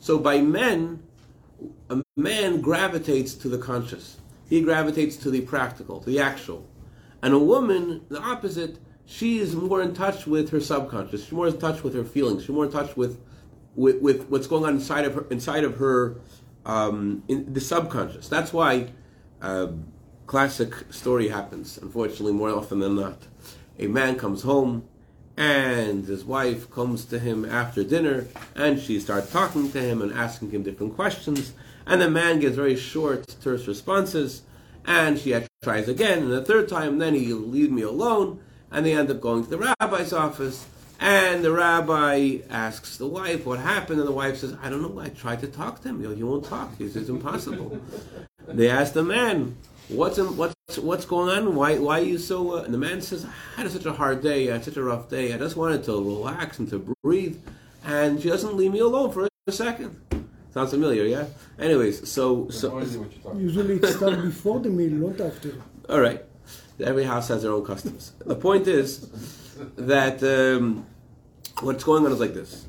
So 0.00 0.18
by 0.18 0.40
men, 0.40 1.02
man 2.16 2.60
gravitates 2.60 3.34
to 3.34 3.48
the 3.48 3.58
conscious. 3.58 4.18
He 4.48 4.60
gravitates 4.60 5.16
to 5.18 5.30
the 5.30 5.40
practical, 5.40 6.00
to 6.00 6.10
the 6.10 6.20
actual. 6.20 6.66
And 7.22 7.32
a 7.32 7.38
woman, 7.38 8.02
the 8.08 8.20
opposite, 8.20 8.78
she 9.06 9.38
is 9.38 9.54
more 9.54 9.80
in 9.80 9.94
touch 9.94 10.26
with 10.26 10.50
her 10.50 10.60
subconscious. 10.60 11.22
She's 11.24 11.32
more 11.32 11.46
in 11.48 11.58
touch 11.58 11.82
with 11.82 11.94
her 11.94 12.04
feelings. 12.04 12.42
She's 12.42 12.50
more 12.50 12.66
in 12.66 12.70
touch 12.70 12.96
with, 12.96 13.18
with, 13.74 14.02
with 14.02 14.28
what's 14.28 14.46
going 14.46 14.64
on 14.64 14.74
inside 14.74 15.06
of 15.06 15.14
her, 15.14 15.26
inside 15.30 15.64
of 15.64 15.76
her, 15.78 16.16
um, 16.66 17.22
in 17.28 17.52
the 17.52 17.60
subconscious. 17.60 18.28
That's 18.28 18.52
why 18.52 18.88
uh, 19.40 19.68
classic 20.26 20.74
story 20.90 21.28
happens. 21.28 21.78
Unfortunately, 21.78 22.32
more 22.32 22.50
often 22.50 22.80
than 22.80 22.94
not, 22.94 23.26
a 23.78 23.86
man 23.86 24.16
comes 24.16 24.42
home 24.42 24.86
and 25.38 26.04
his 26.04 26.26
wife 26.26 26.70
comes 26.70 27.06
to 27.06 27.18
him 27.18 27.46
after 27.46 27.82
dinner 27.82 28.26
and 28.54 28.78
she 28.78 29.00
starts 29.00 29.32
talking 29.32 29.72
to 29.72 29.80
him 29.80 30.02
and 30.02 30.12
asking 30.12 30.50
him 30.50 30.62
different 30.62 30.94
questions 30.94 31.54
and 31.86 32.00
the 32.00 32.10
man 32.10 32.40
gives 32.40 32.56
very 32.56 32.76
short 32.76 33.36
terse 33.40 33.66
responses 33.66 34.42
and 34.84 35.18
she 35.18 35.34
tries 35.62 35.88
again 35.88 36.24
and 36.24 36.32
the 36.32 36.44
third 36.44 36.68
time 36.68 36.98
then 36.98 37.14
he 37.14 37.32
leave 37.32 37.70
me 37.70 37.82
alone 37.82 38.40
and 38.70 38.84
they 38.84 38.94
end 38.94 39.10
up 39.10 39.20
going 39.20 39.44
to 39.44 39.50
the 39.50 39.74
rabbi's 39.80 40.12
office 40.12 40.66
and 40.98 41.44
the 41.44 41.52
rabbi 41.52 42.38
asks 42.50 42.96
the 42.96 43.06
wife 43.06 43.44
what 43.44 43.58
happened 43.58 43.98
and 43.98 44.08
the 44.08 44.12
wife 44.12 44.38
says 44.38 44.56
i 44.62 44.68
don't 44.68 44.82
know 44.82 45.00
i 45.00 45.08
tried 45.08 45.40
to 45.40 45.46
talk 45.46 45.80
to 45.80 45.88
him 45.88 46.16
he 46.16 46.22
won't 46.22 46.44
talk 46.44 46.72
says 46.78 46.96
it's 46.96 47.08
impossible 47.08 47.80
they 48.48 48.68
ask 48.68 48.92
the 48.92 49.02
man 49.02 49.56
what's 49.88 50.18
what's 50.18 50.54
what's 50.78 51.04
going 51.04 51.28
on? 51.36 51.54
Why 51.54 51.78
why 51.78 52.00
are 52.00 52.04
you 52.04 52.18
so? 52.18 52.58
Uh, 52.58 52.62
and 52.62 52.72
the 52.72 52.78
man 52.78 53.00
says, 53.00 53.24
I 53.24 53.60
had 53.60 53.70
such 53.70 53.86
a 53.86 53.92
hard 53.92 54.22
day. 54.22 54.50
I 54.50 54.54
had 54.54 54.64
such 54.64 54.76
a 54.76 54.82
rough 54.82 55.08
day. 55.08 55.32
I 55.32 55.38
just 55.38 55.56
wanted 55.56 55.84
to 55.84 55.92
relax 55.92 56.58
and 56.58 56.68
to 56.70 56.96
breathe, 57.02 57.38
and 57.84 58.20
she 58.20 58.28
doesn't 58.28 58.56
leave 58.56 58.72
me 58.72 58.80
alone 58.80 59.12
for 59.12 59.28
a 59.46 59.52
second. 59.52 60.21
Sounds 60.52 60.70
familiar, 60.70 61.04
yeah. 61.04 61.26
Anyways, 61.58 62.08
so 62.08 62.48
so 62.50 62.78
usually 63.34 63.76
it 63.76 63.86
starts 63.86 64.22
before 64.22 64.60
the 64.60 64.68
meal, 64.68 64.90
not 64.90 65.20
after. 65.20 65.54
All 65.88 66.00
right. 66.00 66.22
Every 66.80 67.04
house 67.04 67.28
has 67.28 67.42
their 67.42 67.52
own 67.52 67.64
customs. 67.64 68.12
The 68.24 68.34
point 68.34 68.66
is 68.66 69.08
that 69.76 70.22
um, 70.22 70.86
what's 71.60 71.84
going 71.84 72.04
on 72.04 72.12
is 72.12 72.20
like 72.20 72.34
this. 72.34 72.66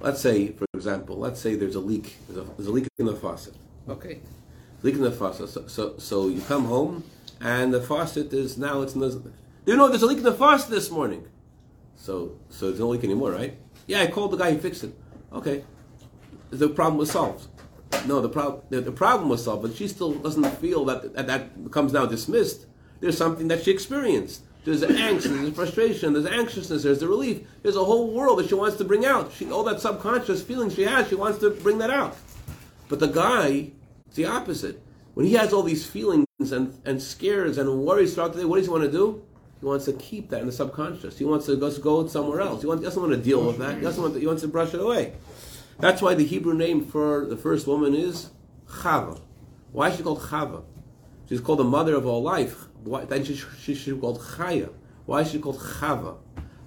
Let's 0.00 0.20
say, 0.20 0.52
for 0.52 0.66
example, 0.74 1.16
let's 1.18 1.40
say 1.40 1.54
there's 1.54 1.74
a 1.74 1.80
leak. 1.80 2.16
There's 2.28 2.38
a, 2.38 2.50
there's 2.56 2.68
a 2.68 2.72
leak 2.72 2.88
in 2.98 3.06
the 3.06 3.16
faucet. 3.16 3.54
Okay 3.88 4.20
leak 4.84 4.94
in 4.94 5.00
the 5.00 5.10
faucet. 5.10 5.48
So, 5.48 5.66
so, 5.66 5.94
so 5.98 6.28
you 6.28 6.40
come 6.42 6.66
home 6.66 7.02
and 7.40 7.74
the 7.74 7.80
faucet 7.80 8.32
is 8.32 8.56
now 8.56 8.82
it's 8.82 8.94
no. 8.94 9.22
You 9.66 9.76
know, 9.76 9.88
there's 9.88 10.02
a 10.02 10.06
leak 10.06 10.18
in 10.18 10.24
the 10.24 10.34
faucet 10.34 10.70
this 10.70 10.90
morning. 10.90 11.26
So, 11.96 12.38
so 12.50 12.66
there's 12.66 12.80
no 12.80 12.90
leak 12.90 13.02
anymore, 13.02 13.32
right? 13.32 13.58
Yeah, 13.86 14.02
I 14.02 14.06
called 14.08 14.32
the 14.32 14.36
guy. 14.36 14.52
He 14.52 14.58
fixed 14.58 14.84
it. 14.84 14.94
Okay, 15.32 15.64
the 16.58 16.68
problem 16.68 16.98
was 16.98 17.10
solved. 17.10 17.48
No, 18.06 18.20
the 18.20 18.28
problem 18.28 18.62
the, 18.70 18.80
the 18.80 18.92
problem 18.92 19.28
was 19.28 19.44
solved, 19.44 19.62
but 19.62 19.76
she 19.76 19.88
still 19.88 20.14
doesn't 20.14 20.44
feel 20.58 20.84
that, 20.86 21.14
that 21.14 21.26
that 21.26 21.92
now 21.92 22.06
dismissed. 22.06 22.66
There's 23.00 23.16
something 23.16 23.48
that 23.48 23.64
she 23.64 23.70
experienced. 23.70 24.42
There's 24.64 24.80
the 24.80 24.86
angst, 24.86 25.24
there's 25.24 25.50
the 25.50 25.52
frustration, 25.52 26.14
there's 26.14 26.26
anxiousness, 26.26 26.82
there's 26.82 27.00
the 27.00 27.08
relief. 27.08 27.42
There's 27.62 27.76
a 27.76 27.84
whole 27.84 28.10
world 28.12 28.38
that 28.38 28.48
she 28.48 28.54
wants 28.54 28.78
to 28.78 28.84
bring 28.84 29.04
out. 29.04 29.30
She, 29.32 29.50
all 29.50 29.62
that 29.64 29.80
subconscious 29.80 30.42
feeling 30.42 30.70
she 30.70 30.82
has, 30.82 31.08
she 31.08 31.16
wants 31.16 31.38
to 31.40 31.50
bring 31.50 31.78
that 31.78 31.90
out. 31.90 32.16
But 32.88 33.00
the 33.00 33.08
guy 33.08 33.72
it's 34.14 34.16
the 34.16 34.26
opposite. 34.26 34.80
When 35.14 35.26
he 35.26 35.32
has 35.32 35.52
all 35.52 35.64
these 35.64 35.84
feelings 35.84 36.26
and, 36.38 36.78
and 36.84 37.02
scares 37.02 37.58
and 37.58 37.84
worries 37.84 38.14
throughout 38.14 38.32
the 38.32 38.38
day, 38.38 38.44
what 38.44 38.58
does 38.58 38.66
he 38.66 38.70
want 38.70 38.84
to 38.84 38.90
do? 38.92 39.24
He 39.58 39.66
wants 39.66 39.86
to 39.86 39.92
keep 39.94 40.30
that 40.30 40.40
in 40.40 40.46
the 40.46 40.52
subconscious. 40.52 41.18
He 41.18 41.24
wants 41.24 41.46
to 41.46 41.56
go, 41.56 41.76
go 41.78 42.06
somewhere 42.06 42.40
else. 42.40 42.60
He, 42.60 42.68
wants, 42.68 42.82
he 42.82 42.84
doesn't 42.84 43.02
want 43.02 43.12
to 43.12 43.20
deal 43.20 43.44
with 43.44 43.58
that. 43.58 43.74
He, 43.76 43.80
doesn't 43.80 44.00
want 44.00 44.14
to, 44.14 44.20
he 44.20 44.26
wants 44.28 44.42
to 44.42 44.48
brush 44.48 44.72
it 44.72 44.80
away. 44.80 45.14
That's 45.78 46.00
why 46.00 46.14
the 46.14 46.24
Hebrew 46.24 46.54
name 46.54 46.84
for 46.84 47.24
the 47.26 47.36
first 47.36 47.66
woman 47.66 47.94
is 47.94 48.30
Chava. 48.68 49.20
Why 49.72 49.90
is 49.90 49.96
she 49.96 50.02
called 50.02 50.20
Chava? 50.20 50.62
She's 51.28 51.40
called 51.40 51.58
the 51.58 51.64
mother 51.64 51.94
of 51.94 52.06
all 52.06 52.22
life. 52.22 52.66
Why, 52.84 53.04
then 53.04 53.24
she, 53.24 53.34
she, 53.34 53.74
she's 53.74 53.98
called 53.98 54.20
Chaya. 54.20 54.70
Why 55.06 55.22
is 55.22 55.30
she 55.30 55.38
called 55.38 55.58
Chava? 55.58 56.16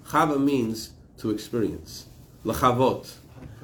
Chava 0.08 0.42
means 0.42 0.92
to 1.18 1.32
experience. 1.32 2.08
Lachavot. 2.46 3.14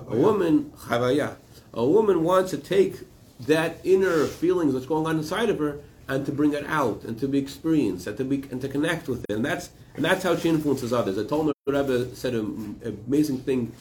A 0.08 0.16
woman, 0.16 0.72
Chavaya. 0.78 1.38
A 1.74 1.86
woman 1.86 2.24
wants 2.24 2.52
to 2.52 2.58
take 2.58 3.00
that 3.42 3.78
inner 3.84 4.26
feelings 4.26 4.74
that's 4.74 4.86
going 4.86 5.06
on 5.06 5.18
inside 5.18 5.50
of 5.50 5.60
her 5.60 5.80
and 6.08 6.26
to 6.26 6.32
bring 6.32 6.54
it 6.54 6.66
out 6.66 7.04
and 7.04 7.18
to 7.20 7.28
be 7.28 7.38
experienced 7.38 8.08
and 8.08 8.18
to 8.18 8.24
be 8.24 8.44
and 8.52 8.62
to 8.62 8.68
connect 8.68 9.08
with 9.08 9.24
it. 9.30 9.34
And 9.34 9.44
that's 9.44 9.70
and 9.96 10.04
that's 10.04 10.24
how 10.24 10.36
she 10.36 10.50
influences 10.50 10.94
others. 10.94 11.18
I 11.18 11.24
told 11.24 11.48
the 11.48 11.72
Rebbe 11.72 12.16
said 12.16 12.34
an 12.36 12.80
amazing 13.08 13.40
thing 13.40 13.72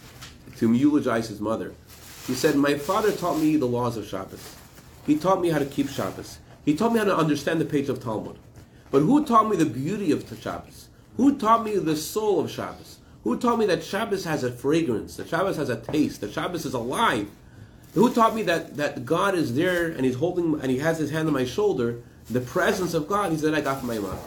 to 0.56 0.72
eulogize 0.72 1.28
his 1.28 1.40
mother. 1.40 1.72
He 2.26 2.34
said, 2.34 2.56
"My 2.56 2.74
father 2.74 3.12
taught 3.12 3.38
me 3.38 3.56
the 3.56 3.66
laws 3.66 3.96
of 3.96 4.06
Shabbos. 4.06 4.56
He 5.06 5.16
taught 5.16 5.40
me 5.40 5.50
how 5.50 5.58
to 5.58 5.66
keep 5.66 5.88
Shabbos. 5.88 6.38
He 6.64 6.76
taught 6.76 6.92
me 6.92 6.98
how 6.98 7.04
to 7.06 7.16
understand 7.16 7.60
the 7.60 7.64
page 7.64 7.88
of 7.88 8.02
Talmud. 8.02 8.36
But 8.90 9.00
who 9.00 9.24
taught 9.24 9.48
me 9.48 9.56
the 9.56 9.64
beauty 9.66 10.12
of 10.12 10.24
Shabbos? 10.40 10.88
Who 11.16 11.36
taught 11.36 11.64
me 11.64 11.76
the 11.76 11.96
soul 11.96 12.40
of 12.40 12.50
Shabbos? 12.50 12.98
Who 13.24 13.38
taught 13.38 13.58
me 13.58 13.66
that 13.66 13.82
Shabbos 13.82 14.24
has 14.24 14.44
a 14.44 14.50
fragrance, 14.50 15.16
that 15.16 15.28
Shabbos 15.28 15.56
has 15.56 15.68
a 15.68 15.76
taste, 15.76 16.20
that 16.20 16.32
Shabbos 16.32 16.64
is 16.64 16.74
alive, 16.74 17.28
who 17.94 18.12
taught 18.12 18.34
me 18.34 18.42
that, 18.44 18.76
that 18.76 19.04
God 19.04 19.34
is 19.34 19.54
there 19.54 19.88
and 19.88 20.04
He's 20.04 20.16
holding 20.16 20.60
and 20.60 20.70
He 20.70 20.78
has 20.78 20.98
His 20.98 21.10
hand 21.10 21.28
on 21.28 21.34
my 21.34 21.44
shoulder? 21.44 22.02
The 22.30 22.40
presence 22.40 22.94
of 22.94 23.08
God, 23.08 23.32
He 23.32 23.38
said, 23.38 23.54
I 23.54 23.60
got 23.60 23.78
from 23.80 23.88
my 23.88 23.98
mom. 23.98 24.18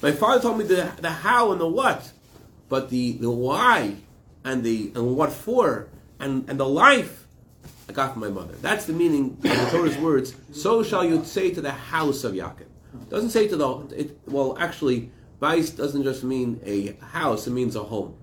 My 0.00 0.12
father 0.12 0.40
taught 0.40 0.58
me 0.58 0.64
the, 0.64 0.90
the 1.00 1.10
how 1.10 1.52
and 1.52 1.60
the 1.60 1.68
what, 1.68 2.12
but 2.68 2.90
the, 2.90 3.12
the 3.12 3.30
why 3.30 3.96
and 4.44 4.64
the 4.64 4.92
and 4.94 5.16
what 5.16 5.32
for 5.32 5.88
and, 6.18 6.48
and 6.48 6.58
the 6.58 6.68
life 6.68 7.26
I 7.88 7.92
got 7.92 8.12
from 8.12 8.22
my 8.22 8.28
mother. 8.28 8.54
That's 8.62 8.86
the 8.86 8.92
meaning 8.92 9.36
of 9.36 9.42
the 9.42 9.68
Torah's 9.70 9.98
words. 9.98 10.34
So 10.52 10.82
shall 10.82 11.04
you 11.04 11.24
say 11.24 11.50
to 11.52 11.60
the 11.60 11.72
house 11.72 12.24
of 12.24 12.32
Yaakov. 12.32 12.66
Doesn't 13.08 13.30
say 13.30 13.48
to 13.48 13.56
the 13.56 13.78
it, 13.96 14.18
well. 14.26 14.56
Actually, 14.58 15.10
vice 15.40 15.70
doesn't 15.70 16.02
just 16.02 16.24
mean 16.24 16.60
a 16.64 16.92
house; 17.04 17.46
it 17.46 17.50
means 17.50 17.74
a 17.74 17.82
home. 17.82 18.16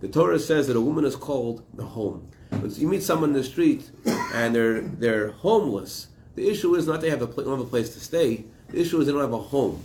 The 0.00 0.08
Torah 0.08 0.38
says 0.38 0.66
that 0.66 0.76
a 0.76 0.80
woman 0.80 1.04
is 1.04 1.14
called 1.14 1.64
the 1.74 1.84
home. 1.84 2.28
When 2.50 2.70
you 2.74 2.88
meet 2.88 3.02
someone 3.02 3.30
in 3.30 3.36
the 3.36 3.44
street 3.44 3.90
and 4.04 4.54
they're 4.54 4.80
they're 4.80 5.30
homeless, 5.30 6.08
the 6.34 6.48
issue 6.48 6.74
is 6.74 6.86
not 6.86 7.00
they 7.00 7.10
have 7.10 7.22
a 7.22 7.26
don't 7.26 7.58
have 7.58 7.60
a 7.60 7.70
place 7.70 7.94
to 7.94 8.00
stay. 8.00 8.44
The 8.70 8.80
issue 8.80 9.00
is 9.00 9.06
they 9.06 9.12
don't 9.12 9.20
have 9.20 9.32
a 9.32 9.38
home. 9.38 9.84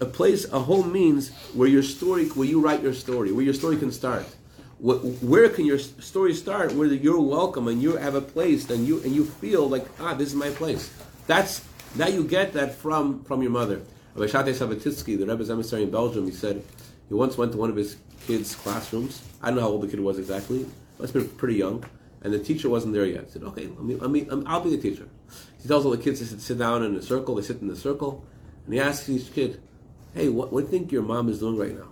A 0.00 0.06
place, 0.06 0.50
a 0.50 0.58
home 0.58 0.90
means 0.90 1.30
where 1.52 1.68
your 1.68 1.82
story, 1.82 2.28
where 2.30 2.48
you 2.48 2.60
write 2.60 2.82
your 2.82 2.94
story, 2.94 3.30
where 3.30 3.44
your 3.44 3.54
story 3.54 3.76
can 3.76 3.92
start. 3.92 4.24
Where 4.80 5.48
can 5.48 5.66
your 5.66 5.78
story 5.78 6.34
start? 6.34 6.72
Where 6.72 6.88
you're 6.88 7.20
welcome 7.20 7.68
and 7.68 7.82
you 7.82 7.96
have 7.96 8.14
a 8.14 8.20
place, 8.20 8.70
and 8.70 8.86
you 8.86 9.02
and 9.02 9.14
you 9.14 9.24
feel 9.24 9.68
like 9.68 9.86
ah, 10.00 10.14
this 10.14 10.28
is 10.28 10.34
my 10.34 10.50
place. 10.50 10.92
That's 11.26 11.64
that 11.96 12.12
you 12.12 12.24
get 12.24 12.54
that 12.54 12.74
from 12.74 13.22
from 13.24 13.42
your 13.42 13.50
mother. 13.50 13.82
Rabbi 14.14 14.30
Shabsi 14.32 14.54
Slavaticky, 14.54 15.18
the 15.18 15.26
Rebbe's 15.26 15.50
emissary 15.50 15.84
in 15.84 15.90
Belgium, 15.90 16.24
he 16.24 16.32
said 16.32 16.64
he 17.08 17.14
once 17.14 17.36
went 17.38 17.52
to 17.52 17.58
one 17.58 17.70
of 17.70 17.76
his 17.76 17.96
kids' 18.26 18.54
classrooms. 18.54 19.22
I 19.42 19.48
don't 19.48 19.56
know 19.56 19.62
how 19.62 19.68
old 19.68 19.82
the 19.82 19.88
kid 19.88 20.00
was 20.00 20.18
exactly 20.18 20.66
must 21.00 21.14
have 21.14 21.22
been 21.26 21.36
pretty 21.36 21.54
young, 21.54 21.84
and 22.22 22.32
the 22.32 22.38
teacher 22.38 22.68
wasn't 22.68 22.94
there 22.94 23.06
yet. 23.06 23.24
He 23.24 23.30
said, 23.30 23.42
okay, 23.44 23.66
let 23.66 23.82
me, 23.82 23.96
let 23.96 24.10
me, 24.10 24.26
I'll 24.46 24.60
be 24.60 24.70
the 24.70 24.78
teacher. 24.78 25.08
He 25.60 25.68
tells 25.68 25.84
all 25.84 25.90
the 25.90 25.98
kids 25.98 26.20
to 26.20 26.40
sit, 26.40 26.58
down 26.58 26.82
in 26.84 26.94
a 26.94 27.02
circle. 27.02 27.34
They 27.34 27.42
sit 27.42 27.60
in 27.60 27.68
the 27.68 27.76
circle, 27.76 28.24
and 28.64 28.74
he 28.74 28.80
asks 28.80 29.08
each 29.08 29.32
kid, 29.32 29.60
hey, 30.14 30.28
what, 30.28 30.52
what 30.52 30.60
do 30.60 30.66
you 30.66 30.70
think 30.70 30.92
your 30.92 31.02
mom 31.02 31.28
is 31.28 31.40
doing 31.40 31.56
right 31.56 31.76
now? 31.76 31.88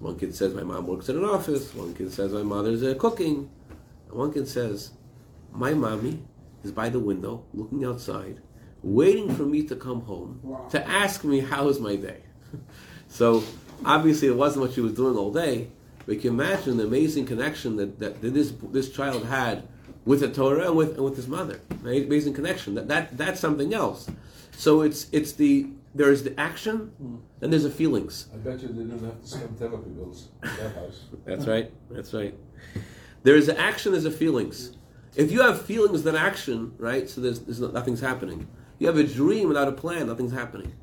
One 0.00 0.18
kid 0.18 0.34
says, 0.34 0.54
my 0.54 0.62
mom 0.62 0.86
works 0.86 1.08
in 1.08 1.16
an 1.16 1.24
office. 1.24 1.74
One 1.74 1.94
kid 1.94 2.12
says, 2.12 2.32
my 2.32 2.42
mother's 2.42 2.82
uh, 2.82 2.94
cooking. 2.98 3.50
And 4.08 4.18
one 4.18 4.32
kid 4.32 4.46
says, 4.46 4.92
my 5.52 5.72
mommy 5.72 6.22
is 6.62 6.72
by 6.72 6.88
the 6.88 6.98
window, 6.98 7.44
looking 7.54 7.84
outside, 7.84 8.40
waiting 8.82 9.34
for 9.34 9.44
me 9.44 9.62
to 9.64 9.76
come 9.76 10.02
home 10.02 10.40
wow. 10.42 10.66
to 10.70 10.86
ask 10.88 11.24
me 11.24 11.40
how 11.40 11.68
is 11.68 11.80
my 11.80 11.96
day. 11.96 12.20
so 13.08 13.42
obviously 13.84 14.28
it 14.28 14.36
wasn't 14.36 14.64
what 14.64 14.74
she 14.74 14.80
was 14.80 14.92
doing 14.92 15.16
all 15.16 15.32
day, 15.32 15.68
we 16.06 16.16
can 16.16 16.30
imagine 16.30 16.76
the 16.76 16.84
amazing 16.84 17.26
connection 17.26 17.76
that, 17.76 17.98
that, 17.98 18.20
that 18.20 18.30
this 18.30 18.52
this 18.70 18.90
child 18.90 19.26
had 19.26 19.66
with 20.04 20.20
the 20.20 20.28
Torah 20.28 20.68
and 20.68 20.76
with 20.76 20.90
and 20.94 21.04
with 21.04 21.16
his 21.16 21.26
mother. 21.26 21.60
Amazing 21.82 22.34
connection. 22.34 22.74
That, 22.74 22.88
that 22.88 23.16
that's 23.16 23.40
something 23.40 23.74
else. 23.74 24.08
So 24.52 24.82
it's 24.82 25.08
it's 25.10 25.32
the 25.32 25.68
there 25.96 26.12
is 26.12 26.22
the 26.22 26.38
action 26.38 26.92
mm. 27.02 27.18
and 27.40 27.52
there's 27.52 27.62
the 27.62 27.70
feelings. 27.70 28.28
I 28.32 28.36
bet 28.36 28.60
you 28.60 28.68
they 28.68 28.84
didn't 28.84 29.04
have 29.04 29.20
to 29.20 29.26
spend 29.26 29.58
therapy 29.58 29.90
bills 29.90 30.28
in 30.42 30.50
that 30.56 30.74
house. 30.74 31.04
that's 31.24 31.46
right. 31.46 31.72
That's 31.90 32.12
right. 32.12 32.34
There 33.22 33.34
is 33.34 33.46
the 33.46 33.58
action, 33.58 33.92
there's 33.92 34.04
the 34.04 34.10
feelings. 34.10 34.76
If 35.16 35.32
you 35.32 35.40
have 35.40 35.62
feelings 35.62 36.02
than 36.02 36.14
action, 36.14 36.74
right? 36.76 37.08
So 37.08 37.22
there's, 37.22 37.40
there's 37.40 37.60
no, 37.60 37.68
nothing's 37.68 38.00
happening. 38.00 38.46
You 38.78 38.86
have 38.88 38.98
a 38.98 39.04
dream 39.04 39.48
without 39.48 39.68
a 39.68 39.72
plan, 39.72 40.08
nothing's 40.08 40.32
happening. 40.32 40.74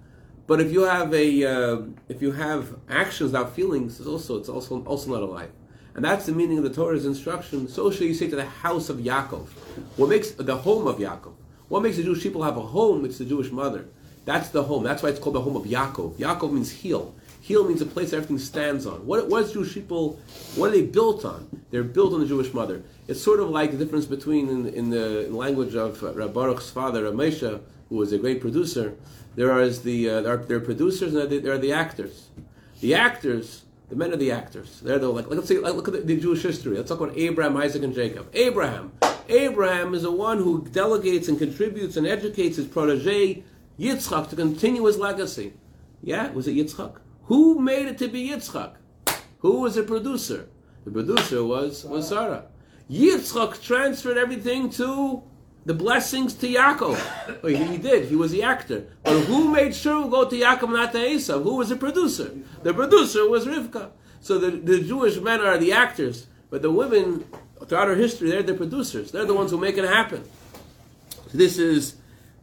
But 0.48 0.60
if 0.60 0.72
you 0.72 0.82
have 0.82 1.14
a 1.14 1.46
uh, 1.46 1.82
if 2.10 2.22
you 2.22 2.32
have 2.34 2.76
actions 2.90 3.32
without 3.32 3.56
feelings, 3.56 4.00
it's 4.00 4.10
also 4.10 4.38
it's 4.38 4.50
also 4.50 4.84
also 4.84 5.12
not 5.12 5.22
alive. 5.22 5.52
And 5.96 6.04
that's 6.04 6.26
the 6.26 6.34
meaning 6.34 6.58
of 6.58 6.64
the 6.64 6.72
Torah's 6.72 7.06
instruction. 7.06 7.68
So 7.68 7.92
shall 7.92 8.08
you 8.08 8.16
say 8.16 8.28
to 8.28 8.36
the 8.36 8.46
house 8.46 8.90
of 8.90 8.98
Yaakov. 8.98 9.48
What 9.96 10.10
makes 10.10 10.32
the 10.32 10.58
home 10.58 10.88
of 10.88 10.98
Yaakov? 10.98 11.34
What 11.70 11.84
makes 11.84 11.98
the 11.98 12.04
Jewish 12.04 12.24
people 12.24 12.44
have 12.44 12.58
a 12.58 12.62
home? 12.62 13.06
It's 13.06 13.20
the 13.20 13.26
Jewish 13.26 13.52
mother. 13.52 13.88
That's 14.26 14.50
the 14.50 14.64
home. 14.64 14.84
That's 14.84 15.04
why 15.04 15.10
it's 15.10 15.20
called 15.20 15.36
the 15.36 15.42
home 15.42 15.56
of 15.56 15.64
Yaakov. 15.64 16.16
Yaakov 16.16 16.52
means 16.52 16.72
heel. 16.72 17.14
Heel 17.42 17.68
means 17.68 17.82
a 17.82 17.86
place 17.86 18.14
everything 18.14 18.40
stands 18.40 18.86
on. 18.86 19.06
What, 19.06 19.28
what 19.28 19.44
is 19.44 19.52
Jewish 19.52 19.74
people, 19.74 20.18
what 20.56 20.70
are 20.70 20.72
they 20.72 20.84
built 20.84 21.26
on? 21.26 21.62
They're 21.72 21.84
built 21.84 22.14
on 22.14 22.22
the 22.22 22.26
Jewish 22.26 22.54
mother. 22.54 22.84
It's 23.08 23.22
sort 23.22 23.42
of 23.42 23.50
like 23.50 23.72
the 23.72 23.78
difference 23.78 24.06
between, 24.06 24.48
in, 24.48 24.68
in 24.68 24.90
the 24.90 25.28
language 25.30 25.76
of 25.76 26.02
Rabbi 26.02 26.32
Baruch's 26.32 26.70
father, 26.70 27.04
Rav 27.04 27.14
Moshe, 27.14 27.60
who 27.90 27.96
was 27.98 28.14
a 28.14 28.18
great 28.18 28.40
producer, 28.40 28.96
there 29.36 29.52
are, 29.52 29.68
the, 29.68 30.10
uh, 30.10 30.22
there, 30.22 30.34
are, 30.34 30.38
there 30.38 30.58
are 30.58 30.62
producers 30.62 31.14
and 31.14 31.30
there 31.30 31.54
are 31.54 31.58
the 31.58 31.74
actors. 31.74 32.30
The 32.80 32.96
actors, 32.96 33.64
the 33.90 33.96
men 33.96 34.14
are 34.14 34.18
the 34.18 34.32
actors. 34.32 34.80
They're 34.82 35.00
the, 35.00 35.10
like, 35.10 35.28
let's 35.28 35.48
say, 35.48 35.58
like, 35.58 35.74
look 35.74 35.88
at 35.90 35.94
the, 35.94 36.00
the 36.02 36.20
Jewish 36.20 36.44
history. 36.44 36.78
Let's 36.78 36.90
talk 36.90 37.02
about 37.02 37.18
Abraham, 37.18 37.58
Isaac, 37.58 37.84
and 37.84 37.94
Jacob. 37.94 38.30
Abraham. 38.34 38.94
Abraham 39.28 39.94
is 39.94 40.04
the 40.04 40.12
one 40.12 40.38
who 40.38 40.66
delegates 40.72 41.28
and 41.28 41.38
contributes 41.38 41.98
and 41.98 42.06
educates 42.06 42.58
his 42.58 42.68
protege, 42.68 43.44
Yitzchak, 43.80 44.30
to 44.30 44.36
continue 44.36 44.86
his 44.86 44.98
legacy. 44.98 45.54
Yeah, 46.02 46.32
was 46.32 46.48
it 46.48 46.56
Yitzchak? 46.56 46.98
Who 47.24 47.60
made 47.60 47.88
it 47.88 47.98
to 48.00 48.08
be 48.08 48.30
Yitzchak? 48.30 48.76
Who 49.40 49.62
was 49.62 49.76
the 49.76 49.84
producer? 49.84 50.50
The 50.86 50.92
producer 50.92 51.44
was, 51.44 51.84
was 51.84 52.10
Sarah. 52.10 52.46
Yitzchak 52.90 53.62
transferred 53.62 54.18
everything 54.18 54.70
to 54.72 55.24
the 55.66 55.74
blessings 55.74 56.34
to 56.36 56.48
Yaakov. 56.48 57.00
Well, 57.44 57.54
he, 57.54 57.64
he 57.64 57.78
did. 57.78 58.08
He 58.08 58.16
was 58.16 58.32
the 58.32 58.44
actor. 58.44 58.86
But 59.04 59.22
who 59.22 59.50
made 59.50 59.76
sure 59.76 60.04
we 60.04 60.10
go 60.10 60.30
to 60.30 60.36
Yaakov, 60.36 60.72
not 60.72 60.92
to 60.94 61.00
Esav? 61.00 61.44
Who 61.44 61.56
was 61.56 61.70
the 61.70 61.76
producer? 61.76 62.32
The 62.64 62.74
producer 62.74 63.28
was 63.30 63.46
Rivka. 63.46 63.92
So 64.22 64.38
the, 64.38 64.52
the 64.52 64.82
Jewish 64.82 65.18
men 65.20 65.42
are 65.42 65.58
the 65.58 65.74
actors, 65.74 66.28
but 66.50 66.62
the 66.62 66.72
women, 66.72 67.26
throughout 67.68 67.90
our 67.90 67.96
history, 67.96 68.30
they're 68.30 68.44
the 68.44 68.54
producers. 68.54 69.12
They're 69.12 69.26
the 69.26 69.34
ones 69.34 69.52
who 69.52 69.58
make 69.58 69.78
it 69.78 69.86
happen. 69.86 70.24
So 71.28 71.38
this 71.38 71.58
is 71.58 71.96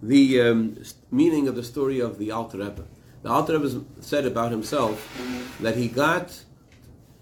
the 0.02 0.40
um, 0.40 0.82
meaning 1.10 1.48
of 1.48 1.54
the 1.54 1.62
story 1.62 2.00
of 2.00 2.18
the 2.18 2.30
Alter 2.30 2.58
Rebbe. 2.58 2.84
The 3.22 3.28
Alter 3.28 3.58
Rebbe 3.58 3.84
said 4.00 4.24
about 4.24 4.50
himself 4.50 5.08
that 5.60 5.76
he 5.76 5.88
got 5.88 6.44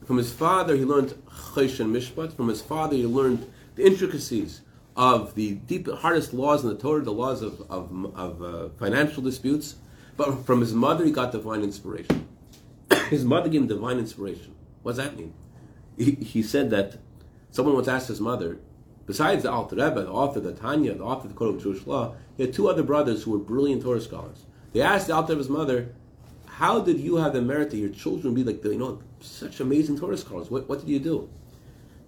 from 0.04 0.16
his 0.16 0.32
father. 0.32 0.76
He 0.76 0.84
learned 0.84 1.14
Choshen 1.54 1.90
Mishpat. 1.90 2.34
From 2.34 2.48
his 2.48 2.62
father, 2.62 2.96
he 2.96 3.06
learned 3.06 3.50
the 3.74 3.84
intricacies 3.84 4.60
of 4.96 5.34
the 5.34 5.54
deep, 5.54 5.88
hardest 5.88 6.32
laws 6.32 6.62
in 6.62 6.70
the 6.70 6.76
Torah, 6.76 7.02
the 7.02 7.12
laws 7.12 7.42
of 7.42 7.60
of, 7.70 7.92
of 8.16 8.42
uh, 8.42 8.68
financial 8.78 9.22
disputes. 9.22 9.76
But 10.16 10.44
from 10.44 10.60
his 10.60 10.74
mother, 10.74 11.04
he 11.04 11.12
got 11.12 11.32
divine 11.32 11.62
inspiration. 11.62 12.26
his 13.08 13.24
mother 13.24 13.48
gave 13.48 13.62
him 13.62 13.68
divine 13.68 13.98
inspiration. 13.98 14.54
What 14.82 14.96
does 14.96 15.04
that 15.04 15.16
mean? 15.16 15.32
He, 15.96 16.12
he 16.12 16.42
said 16.42 16.70
that 16.70 16.98
someone 17.50 17.74
once 17.74 17.88
asked 17.88 18.08
his 18.08 18.20
mother, 18.20 18.58
besides 19.06 19.42
the 19.44 19.50
Alter 19.50 19.76
Rebbe, 19.76 20.02
the 20.02 20.10
author 20.10 20.38
of 20.38 20.44
the 20.44 20.52
Tanya, 20.52 20.94
the 20.94 21.04
author 21.04 21.26
of 21.26 21.32
the 21.32 21.38
Code 21.38 21.56
of 21.56 21.62
Jewish 21.62 21.86
Law, 21.86 22.14
he 22.38 22.44
had 22.44 22.54
two 22.54 22.68
other 22.68 22.82
brothers 22.82 23.24
who 23.24 23.32
were 23.32 23.38
brilliant 23.38 23.82
Torah 23.82 24.00
scholars. 24.00 24.46
They 24.72 24.80
asked 24.80 25.08
the 25.08 25.14
Alter 25.14 25.36
his 25.36 25.50
mother, 25.50 25.94
"How 26.46 26.80
did 26.80 27.00
you 27.00 27.16
have 27.16 27.32
the 27.34 27.42
merit 27.42 27.70
that 27.70 27.76
your 27.76 27.90
children 27.90 28.32
be 28.32 28.44
like 28.44 28.64
you 28.64 28.78
know 28.78 29.00
such 29.20 29.60
amazing 29.60 29.98
Torah 29.98 30.16
scholars? 30.16 30.50
What, 30.50 30.68
what 30.68 30.80
did 30.80 30.88
you 30.88 31.00
do?" 31.00 31.28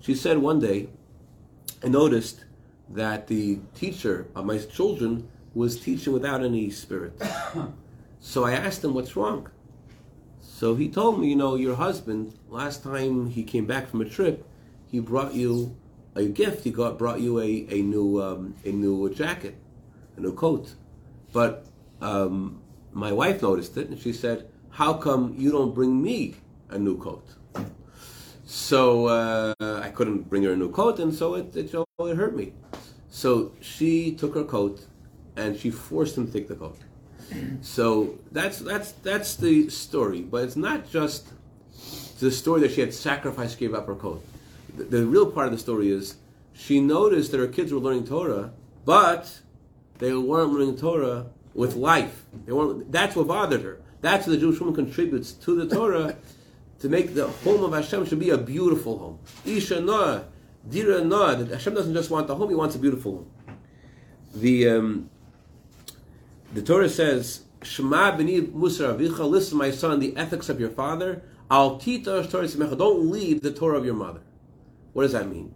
She 0.01 0.15
said 0.15 0.39
one 0.39 0.61
day, 0.61 0.89
I 1.85 1.89
noticed 1.89 2.45
that 2.89 3.27
the 3.27 3.59
teacher 3.75 4.29
of 4.35 4.47
my 4.47 4.59
children 4.59 5.29
was 5.53 5.81
teaching 5.81 6.13
without 6.13 6.43
any 6.45 6.71
spirit. 6.71 7.21
so 8.21 8.45
I 8.45 8.53
asked 8.53 8.85
him, 8.85 8.95
"What's 8.95 9.17
wrong?" 9.17 9.49
So 10.40 10.77
he 10.77 10.88
told 10.88 11.19
me, 11.19 11.29
you 11.29 11.37
know, 11.37 11.57
your 11.57 11.75
husband 11.75 12.35
last 12.49 12.83
time 12.85 13.31
he 13.31 13.43
came 13.43 13.66
back 13.66 13.88
from 13.88 14.01
a 14.01 14.05
trip, 14.05 14.47
he 14.87 15.01
brought 15.01 15.35
you 15.35 15.75
a 16.14 16.27
gift. 16.27 16.64
He 16.64 16.71
got 16.71 16.99
brought 16.99 17.21
you 17.21 17.40
a, 17.40 17.66
a 17.71 17.83
new 17.83 18.23
um, 18.23 18.55
a 18.64 18.71
new 18.71 19.12
jacket, 19.14 19.57
a 20.16 20.20
new 20.20 20.33
coat. 20.33 20.75
But 21.33 21.66
um, 22.01 22.61
my 22.92 23.12
wife 23.12 23.42
noticed 23.42 23.77
it, 23.77 23.88
and 23.88 23.99
she 23.99 24.12
said, 24.12 24.49
"How 24.70 24.94
come 24.94 25.35
you 25.38 25.51
don't 25.51 25.75
bring 25.75 26.03
me 26.03 26.37
a 26.68 26.79
new 26.79 26.96
coat?" 26.99 27.27
So 28.44 29.07
uh, 29.07 29.55
I 29.61 29.90
couldn't 29.90 30.29
bring 30.29 30.42
her 30.42 30.53
a 30.53 30.57
new 30.57 30.70
coat, 30.70 30.99
and 30.99 31.14
so 31.14 31.35
it 31.35 31.57
it, 31.57 31.73
it 31.73 32.16
hurt 32.16 32.35
me. 32.35 32.53
So 33.09 33.53
she 33.61 34.12
took 34.12 34.35
her 34.35 34.44
coat, 34.44 34.87
and 35.37 35.57
she 35.57 35.70
forced 35.70 36.16
him 36.16 36.27
to 36.27 36.33
take 36.33 36.49
the 36.49 36.57
coat. 36.57 36.79
So 37.61 38.18
that's 38.33 38.59
that's 38.59 38.92
that's 38.92 39.37
the 39.37 39.68
story, 39.70 40.23
but 40.23 40.44
it's 40.44 40.57
not 40.57 40.90
just 40.90 41.29
the 42.18 42.31
story 42.31 42.61
that 42.62 42.73
she 42.73 42.81
had 42.81 42.92
sacrificed, 42.92 43.59
gave 43.59 43.75
up 43.75 43.87
her 43.87 43.94
coat. 43.94 44.25
The, 44.77 44.85
the 44.85 45.07
real 45.07 45.31
part 45.31 45.46
of 45.46 45.53
the 45.53 45.59
story 45.59 45.90
is 45.90 46.16
she 46.53 46.81
noticed 46.81 47.31
that 47.31 47.38
her 47.38 47.46
kids 47.46 47.73
were 47.73 47.81
learning 47.81 48.07
Torah, 48.07 48.53
but 48.85 49.40
they 50.01 50.15
weren't 50.15 50.53
learning 50.53 50.77
Torah 50.79 51.27
with 51.55 51.77
life. 51.77 52.25
They 52.47 52.53
weren't. 52.53 52.91
That's 52.91 53.15
what 53.15 53.29
bothered 53.29 53.63
her. 53.63 53.81
That's 54.01 54.27
what 54.27 54.33
the 54.33 54.39
Jewish 54.39 54.59
woman 54.59 54.75
contributes 54.75 55.33
to 55.33 55.55
the 55.55 55.73
Torah 55.73 56.17
to 56.81 56.89
make 56.89 57.15
the 57.15 57.29
home 57.29 57.63
of 57.63 57.73
Hashem 57.73 58.07
should 58.07 58.19
be 58.19 58.31
a 58.31 58.39
beautiful 58.39 58.99
home. 58.99 59.19
Isha 59.45 59.77
Na'ah, 59.77 60.25
Dira 60.69 61.03
Na'ah. 61.03 61.39
That 61.39 61.49
Hashem 61.49 61.75
doesn't 61.75 61.93
just 61.95 62.11
want 62.11 62.27
the 62.27 62.35
home; 62.35 62.49
He 62.49 62.55
wants 62.55 62.75
a 62.75 62.79
beautiful 62.79 63.13
home. 63.13 63.31
The 64.35 64.69
um, 64.69 65.11
the 66.55 66.63
Torah 66.63 66.89
says, 66.89 67.43
"Shema 67.63 68.17
b'ni 68.17 68.53
musar 68.53 68.97
avicha." 68.97 69.29
Listen, 69.29 69.59
my 69.59 69.71
son, 69.71 70.01
the 70.01 70.17
ethics 70.17 70.49
of 70.49 70.59
your 70.59 70.71
father. 70.71 71.23
Al 71.51 71.79
tita 71.79 72.27
Torah. 72.31 72.49
Don't 72.77 73.11
leave 73.11 73.43
the 73.43 73.53
Torah 73.53 73.77
of 73.77 73.85
your 73.85 73.95
mother. 73.95 74.23
What 74.95 75.03
does 75.03 75.13
that 75.13 75.29
mean? 75.29 75.55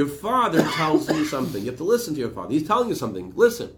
Your 0.00 0.08
father 0.08 0.62
tells 0.62 1.10
you 1.10 1.26
something. 1.26 1.62
You 1.62 1.72
have 1.72 1.76
to 1.76 1.84
listen 1.84 2.14
to 2.14 2.20
your 2.20 2.30
father. 2.30 2.54
He's 2.54 2.66
telling 2.66 2.88
you 2.88 2.94
something. 2.94 3.34
Listen. 3.36 3.70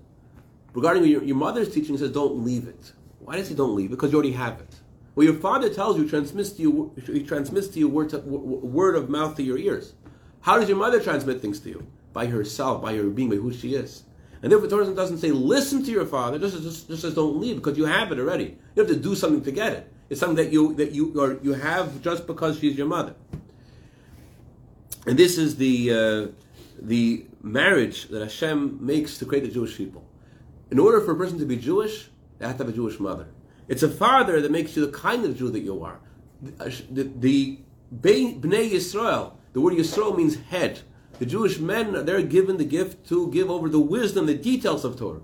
Regarding 0.73 1.05
your, 1.05 1.21
your 1.25 1.35
mother's 1.35 1.75
teaching, 1.75 1.95
he 1.95 1.99
says, 1.99 2.13
don't 2.13 2.45
leave 2.45 2.69
it. 2.69 2.93
Why 3.19 3.35
does 3.35 3.49
he 3.49 3.57
don't 3.57 3.75
leave? 3.75 3.91
Because 3.91 4.13
you 4.13 4.19
already 4.19 4.35
have 4.35 4.61
it. 4.61 4.73
What 5.15 5.25
your 5.25 5.35
father 5.35 5.69
tells 5.69 5.99
you 5.99 6.09
transmits 6.09 6.51
to 6.51 6.63
you, 6.63 6.95
he 7.07 7.25
transmits 7.25 7.67
to 7.71 7.81
you 7.81 7.89
word, 7.89 8.11
to, 8.11 8.19
word 8.19 8.95
of 8.95 9.11
mouth 9.11 9.35
to 9.35 9.43
your 9.43 9.59
ears. 9.59 9.95
How 10.43 10.61
does 10.61 10.69
your 10.69 10.79
mother 10.79 11.01
transmit 11.01 11.41
things 11.41 11.59
to 11.59 11.71
you? 11.71 11.89
By 12.13 12.27
herself, 12.27 12.83
by 12.83 12.95
her 12.95 13.11
being, 13.11 13.29
by 13.29 13.35
who 13.35 13.53
she 13.53 13.75
is. 13.75 14.05
And 14.43 14.53
therefore, 14.53 14.69
Torah 14.69 14.95
doesn't 14.95 15.19
say 15.19 15.33
listen 15.33 15.83
to 15.83 15.91
your 15.91 16.07
father. 16.07 16.39
Just, 16.39 16.63
just, 16.63 16.87
just 16.87 17.03
says 17.03 17.17
don't 17.17 17.41
leave 17.41 17.57
because 17.57 17.77
you 17.77 17.87
have 17.87 18.13
it 18.13 18.21
already. 18.21 18.57
You 18.77 18.85
have 18.85 18.87
to 18.87 18.97
do 18.97 19.17
something 19.17 19.43
to 19.43 19.51
get 19.51 19.73
it. 19.73 19.93
It's 20.09 20.21
something 20.21 20.37
that 20.37 20.53
you 20.53 20.75
that 20.75 20.93
you 20.93 21.21
are 21.21 21.41
you 21.43 21.55
have 21.55 22.01
just 22.01 22.29
because 22.29 22.61
she's 22.61 22.79
your 22.79 22.87
mother. 22.87 23.17
And 25.07 25.19
this 25.19 25.39
is 25.39 25.57
the 25.57 25.91
uh, 25.91 26.27
the 26.81 27.27
marriage 27.43 28.09
that 28.09 28.23
Hashem 28.23 28.79
makes 28.85 29.19
to 29.19 29.27
create 29.27 29.45
the 29.45 29.51
Jewish 29.51 29.77
people. 29.77 30.05
In 30.71 30.79
order 30.79 31.01
for 31.01 31.13
a 31.13 31.17
person 31.17 31.39
to 31.39 31.45
be 31.45 31.57
Jewish, 31.57 32.09
they 32.39 32.47
have 32.47 32.57
to 32.59 32.65
have 32.65 32.73
a 32.73 32.77
Jewish 32.77 32.99
mother. 32.99 33.27
It's 33.69 33.83
a 33.83 33.89
father 33.89 34.41
that 34.41 34.51
makes 34.51 34.77
you 34.77 34.87
the 34.87 34.93
kind 34.93 35.25
of 35.25 35.37
Jew 35.37 35.51
that 35.51 35.61
you 35.61 35.83
are. 35.85 36.01
The, 36.43 36.85
the, 36.91 37.11
the 37.21 37.59
Bnei 37.95 38.73
Yisrael, 38.73 39.35
the 39.53 39.61
word 39.61 39.75
Yisrael 39.75 40.17
means 40.17 40.37
head. 40.37 40.81
The 41.19 41.27
Jewish 41.27 41.59
men, 41.59 42.05
they're 42.05 42.23
given 42.23 42.57
the 42.57 42.65
gift 42.65 43.07
to 43.09 43.31
give 43.31 43.51
over 43.51 43.69
the 43.69 43.79
wisdom, 43.79 44.27
the 44.27 44.35
details 44.35 44.85
of 44.85 44.97
Torah. 44.97 45.21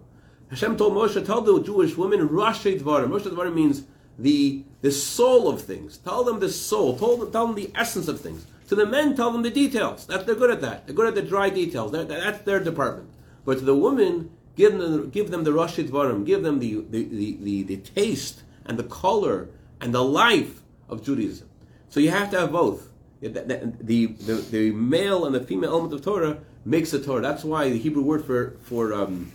Hashem 0.51 0.77
told 0.77 0.93
Moshe, 0.95 1.25
tell 1.27 1.41
the 1.41 1.61
Jewish 1.63 1.97
women, 1.97 2.29
Rashei 2.29 2.81
Dvarim. 2.81 3.09
Rashei 3.09 3.33
Dvarim 3.35 3.55
means 3.55 3.83
the, 4.19 4.65
the 4.81 4.93
soul 4.93 5.49
of 5.49 5.63
things. 5.63 5.99
Tell 5.99 6.25
them 6.25 6.41
the 6.41 6.51
soul. 6.51 6.97
Tell 6.97 7.17
them, 7.17 7.33
tell 7.33 7.47
them 7.47 7.57
the 7.57 7.71
essence 7.75 8.07
of 8.09 8.21
things. 8.21 8.47
To 8.69 8.75
the 8.75 8.87
men, 8.87 9.17
tell 9.17 9.31
them 9.31 9.43
the 9.43 9.51
details. 9.51 10.07
That 10.07 10.27
they're 10.27 10.35
good 10.35 10.51
at 10.51 10.61
that. 10.61 10.87
They're 10.87 10.95
good 10.95 11.09
at 11.09 11.15
the 11.15 11.23
dry 11.23 11.51
details. 11.51 11.91
They're, 11.91 12.05
that's 12.05 12.43
their 12.43 12.61
department. 12.61 13.11
But 13.45 13.59
to 13.59 13.65
the 13.65 13.75
women, 13.75 14.31
give 14.57 14.79
them, 14.79 15.09
give 15.11 15.31
them 15.31 15.45
the 15.45 15.53
Rashei 15.53 15.89
Dvarim. 15.89 16.27
Give 16.27 16.43
them 16.43 16.59
the, 16.59 16.85
the, 16.91 17.05
the, 17.05 17.39
the, 17.41 17.63
the 17.63 17.77
taste 17.79 18.43
and 18.67 18.79
the 18.79 18.85
color 18.85 19.49
and 19.81 19.95
the 19.95 20.05
life 20.05 20.61
of 20.89 21.03
Judaism. 21.03 21.49
So 21.89 22.01
you 22.01 22.11
have 22.11 22.31
to 22.33 22.41
have 22.41 22.53
both. 22.53 22.91
The, 23.21 23.29
the, 23.29 24.07
the, 24.07 24.35
the, 24.51 24.71
male 24.73 25.25
and 25.25 25.35
the 25.35 25.41
female 25.41 25.71
element 25.71 25.95
of 25.95 26.03
Torah 26.03 26.39
makes 26.65 26.91
the 26.91 27.03
Torah. 27.03 27.23
That's 27.23 27.45
why 27.45 27.71
the 27.71 27.79
Hebrew 27.79 28.03
word 28.03 28.25
for, 28.25 28.57
for 28.63 28.93
um, 28.93 29.33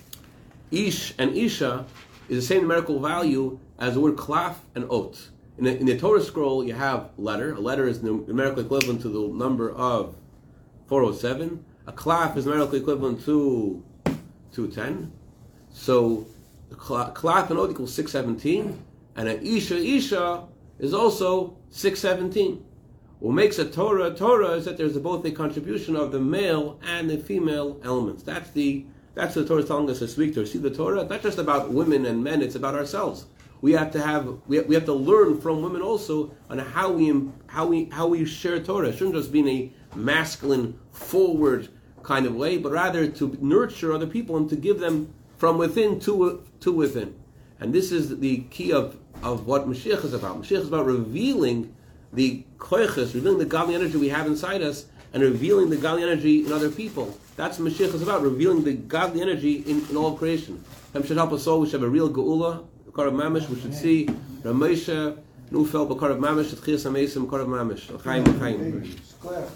Ish 0.72 1.16
and 1.18 1.36
Isha 1.36 1.86
is 2.30 2.48
the 2.48 2.54
same 2.54 2.62
numerical 2.62 3.00
value 3.00 3.60
as 3.80 3.96
the 3.96 4.00
word 4.00 4.16
klaf 4.16 4.56
and 4.76 4.86
ot. 4.90 5.30
In 5.58 5.66
the, 5.66 5.78
in 5.78 5.86
the 5.86 5.98
Torah 5.98 6.22
scroll, 6.22 6.64
you 6.64 6.74
have 6.74 7.12
letter. 7.18 7.54
A 7.54 7.60
letter 7.60 7.88
is 7.88 8.02
numerically 8.02 8.64
equivalent 8.64 9.02
to 9.02 9.10
the 9.10 9.28
number 9.28 9.72
of 9.72 10.16
407. 10.88 11.64
A 11.86 11.92
klaf 11.92 12.36
is 12.38 12.46
numerically 12.46 12.80
equivalent 12.80 13.24
to 13.26 13.84
210. 14.52 15.12
So 15.72 16.26
klaf 16.72 17.50
and 17.50 17.60
ot 17.60 17.72
equals 17.72 17.94
617. 17.94 18.80
And 19.16 19.30
an 19.30 19.46
isha 19.46 19.78
isha 19.78 20.48
is 20.80 20.94
also 20.94 21.58
617. 21.70 22.66
What 23.20 23.34
makes 23.34 23.60
a 23.60 23.66
Torah 23.70 24.12
a 24.12 24.16
Torah 24.16 24.52
is 24.52 24.66
that 24.66 24.78
there's 24.78 24.98
both 24.98 25.24
a 25.26 25.32
contribution 25.32 25.96
of 25.96 26.12
the 26.12 26.20
male 26.20 26.80
and 26.84 27.10
the 27.10 27.18
female 27.18 27.80
elements. 27.84 28.24
That's 28.24 28.50
the 28.52 28.86
that's 29.14 29.36
the 29.36 29.46
Torah 29.46 29.64
telling 29.64 29.90
us 29.90 30.00
this 30.00 30.18
week 30.18 30.34
to 30.34 30.46
see 30.46 30.58
the 30.58 30.72
Torah. 30.72 31.02
It's 31.02 31.10
not 31.10 31.22
just 31.22 31.38
about 31.38 31.72
women 31.72 32.06
and 32.06 32.24
men; 32.24 32.42
it's 32.42 32.56
about 32.56 32.74
ourselves. 32.74 33.28
We 33.64 33.72
have 33.72 33.92
to 33.92 34.02
have 34.02 34.28
we 34.46 34.60
we 34.60 34.76
have 34.76 34.84
to 34.88 34.94
learn 34.94 35.40
from 35.40 35.62
women 35.62 35.82
also 35.82 36.36
on 36.50 36.60
how 36.60 36.92
we 36.92 37.30
how 37.48 37.66
we 37.66 37.86
how 37.86 38.08
we 38.08 38.26
share 38.26 38.60
Torah. 38.60 38.90
It 38.90 38.98
shouldn't 38.98 39.16
just 39.16 39.32
be 39.32 39.40
in 39.40 39.48
a 39.48 39.72
masculine, 39.96 40.78
forward 40.92 41.70
kind 42.04 42.26
of 42.26 42.36
way, 42.36 42.58
but 42.58 42.74
rather 42.74 43.08
to 43.08 43.38
nurture 43.40 43.94
other 43.94 44.06
people 44.06 44.36
and 44.36 44.50
to 44.50 44.58
give 44.58 44.80
them 44.82 45.14
from 45.38 45.58
within 45.58 45.98
to 46.02 46.44
to 46.60 46.74
within. 46.74 47.16
And 47.62 47.74
this 47.74 47.94
is 47.94 48.20
the 48.20 48.40
key 48.52 48.74
of, 48.74 48.98
of 49.24 49.48
what 49.48 49.66
Mashiach 49.66 50.04
is 50.04 50.14
about. 50.14 50.42
Mashiach 50.42 50.64
is 50.64 50.68
about 50.68 50.86
revealing 50.86 51.74
the 52.12 52.44
koiches, 52.58 53.14
revealing 53.14 53.40
the 53.40 53.46
godly 53.46 53.76
energy 53.76 53.98
we 53.98 54.10
have 54.10 54.28
inside 54.28 54.62
us, 54.62 54.88
and 55.14 55.24
revealing 55.24 55.70
the 55.70 55.78
godly 55.78 56.04
energy 56.04 56.46
in 56.46 56.52
other 56.52 56.70
people. 56.70 57.18
That's 57.38 57.60
what 57.60 57.72
Mashiach 57.72 57.94
is 57.94 58.02
about, 58.02 58.24
revealing 58.24 58.66
the 58.66 58.74
godly 58.74 59.22
energy 59.22 59.64
in, 59.66 59.88
in 59.90 59.96
all 59.96 60.18
creation. 60.18 60.62
Hashem 60.92 61.08
should 61.08 61.18
help 61.18 61.32
us 61.32 61.48
all. 61.48 61.62
We 61.62 61.68
should 61.68 61.80
have 61.80 61.88
a 61.88 61.90
real 61.90 62.10
geula, 62.10 62.66
Of 62.96 63.14
Mamish. 63.14 63.50
We 63.50 63.60
should 63.60 63.74
see 63.74 64.06
Ramesha, 64.44 65.18
Nufel, 65.52 65.90
of 65.90 66.18
Mamish, 66.20 66.54
Tchias 66.54 66.86
Amesim, 66.86 67.24
of 67.24 67.48
Mamish. 67.48 68.02
Chaim, 68.04 68.24
Chaim. 68.40 68.96
Square. 69.04 69.48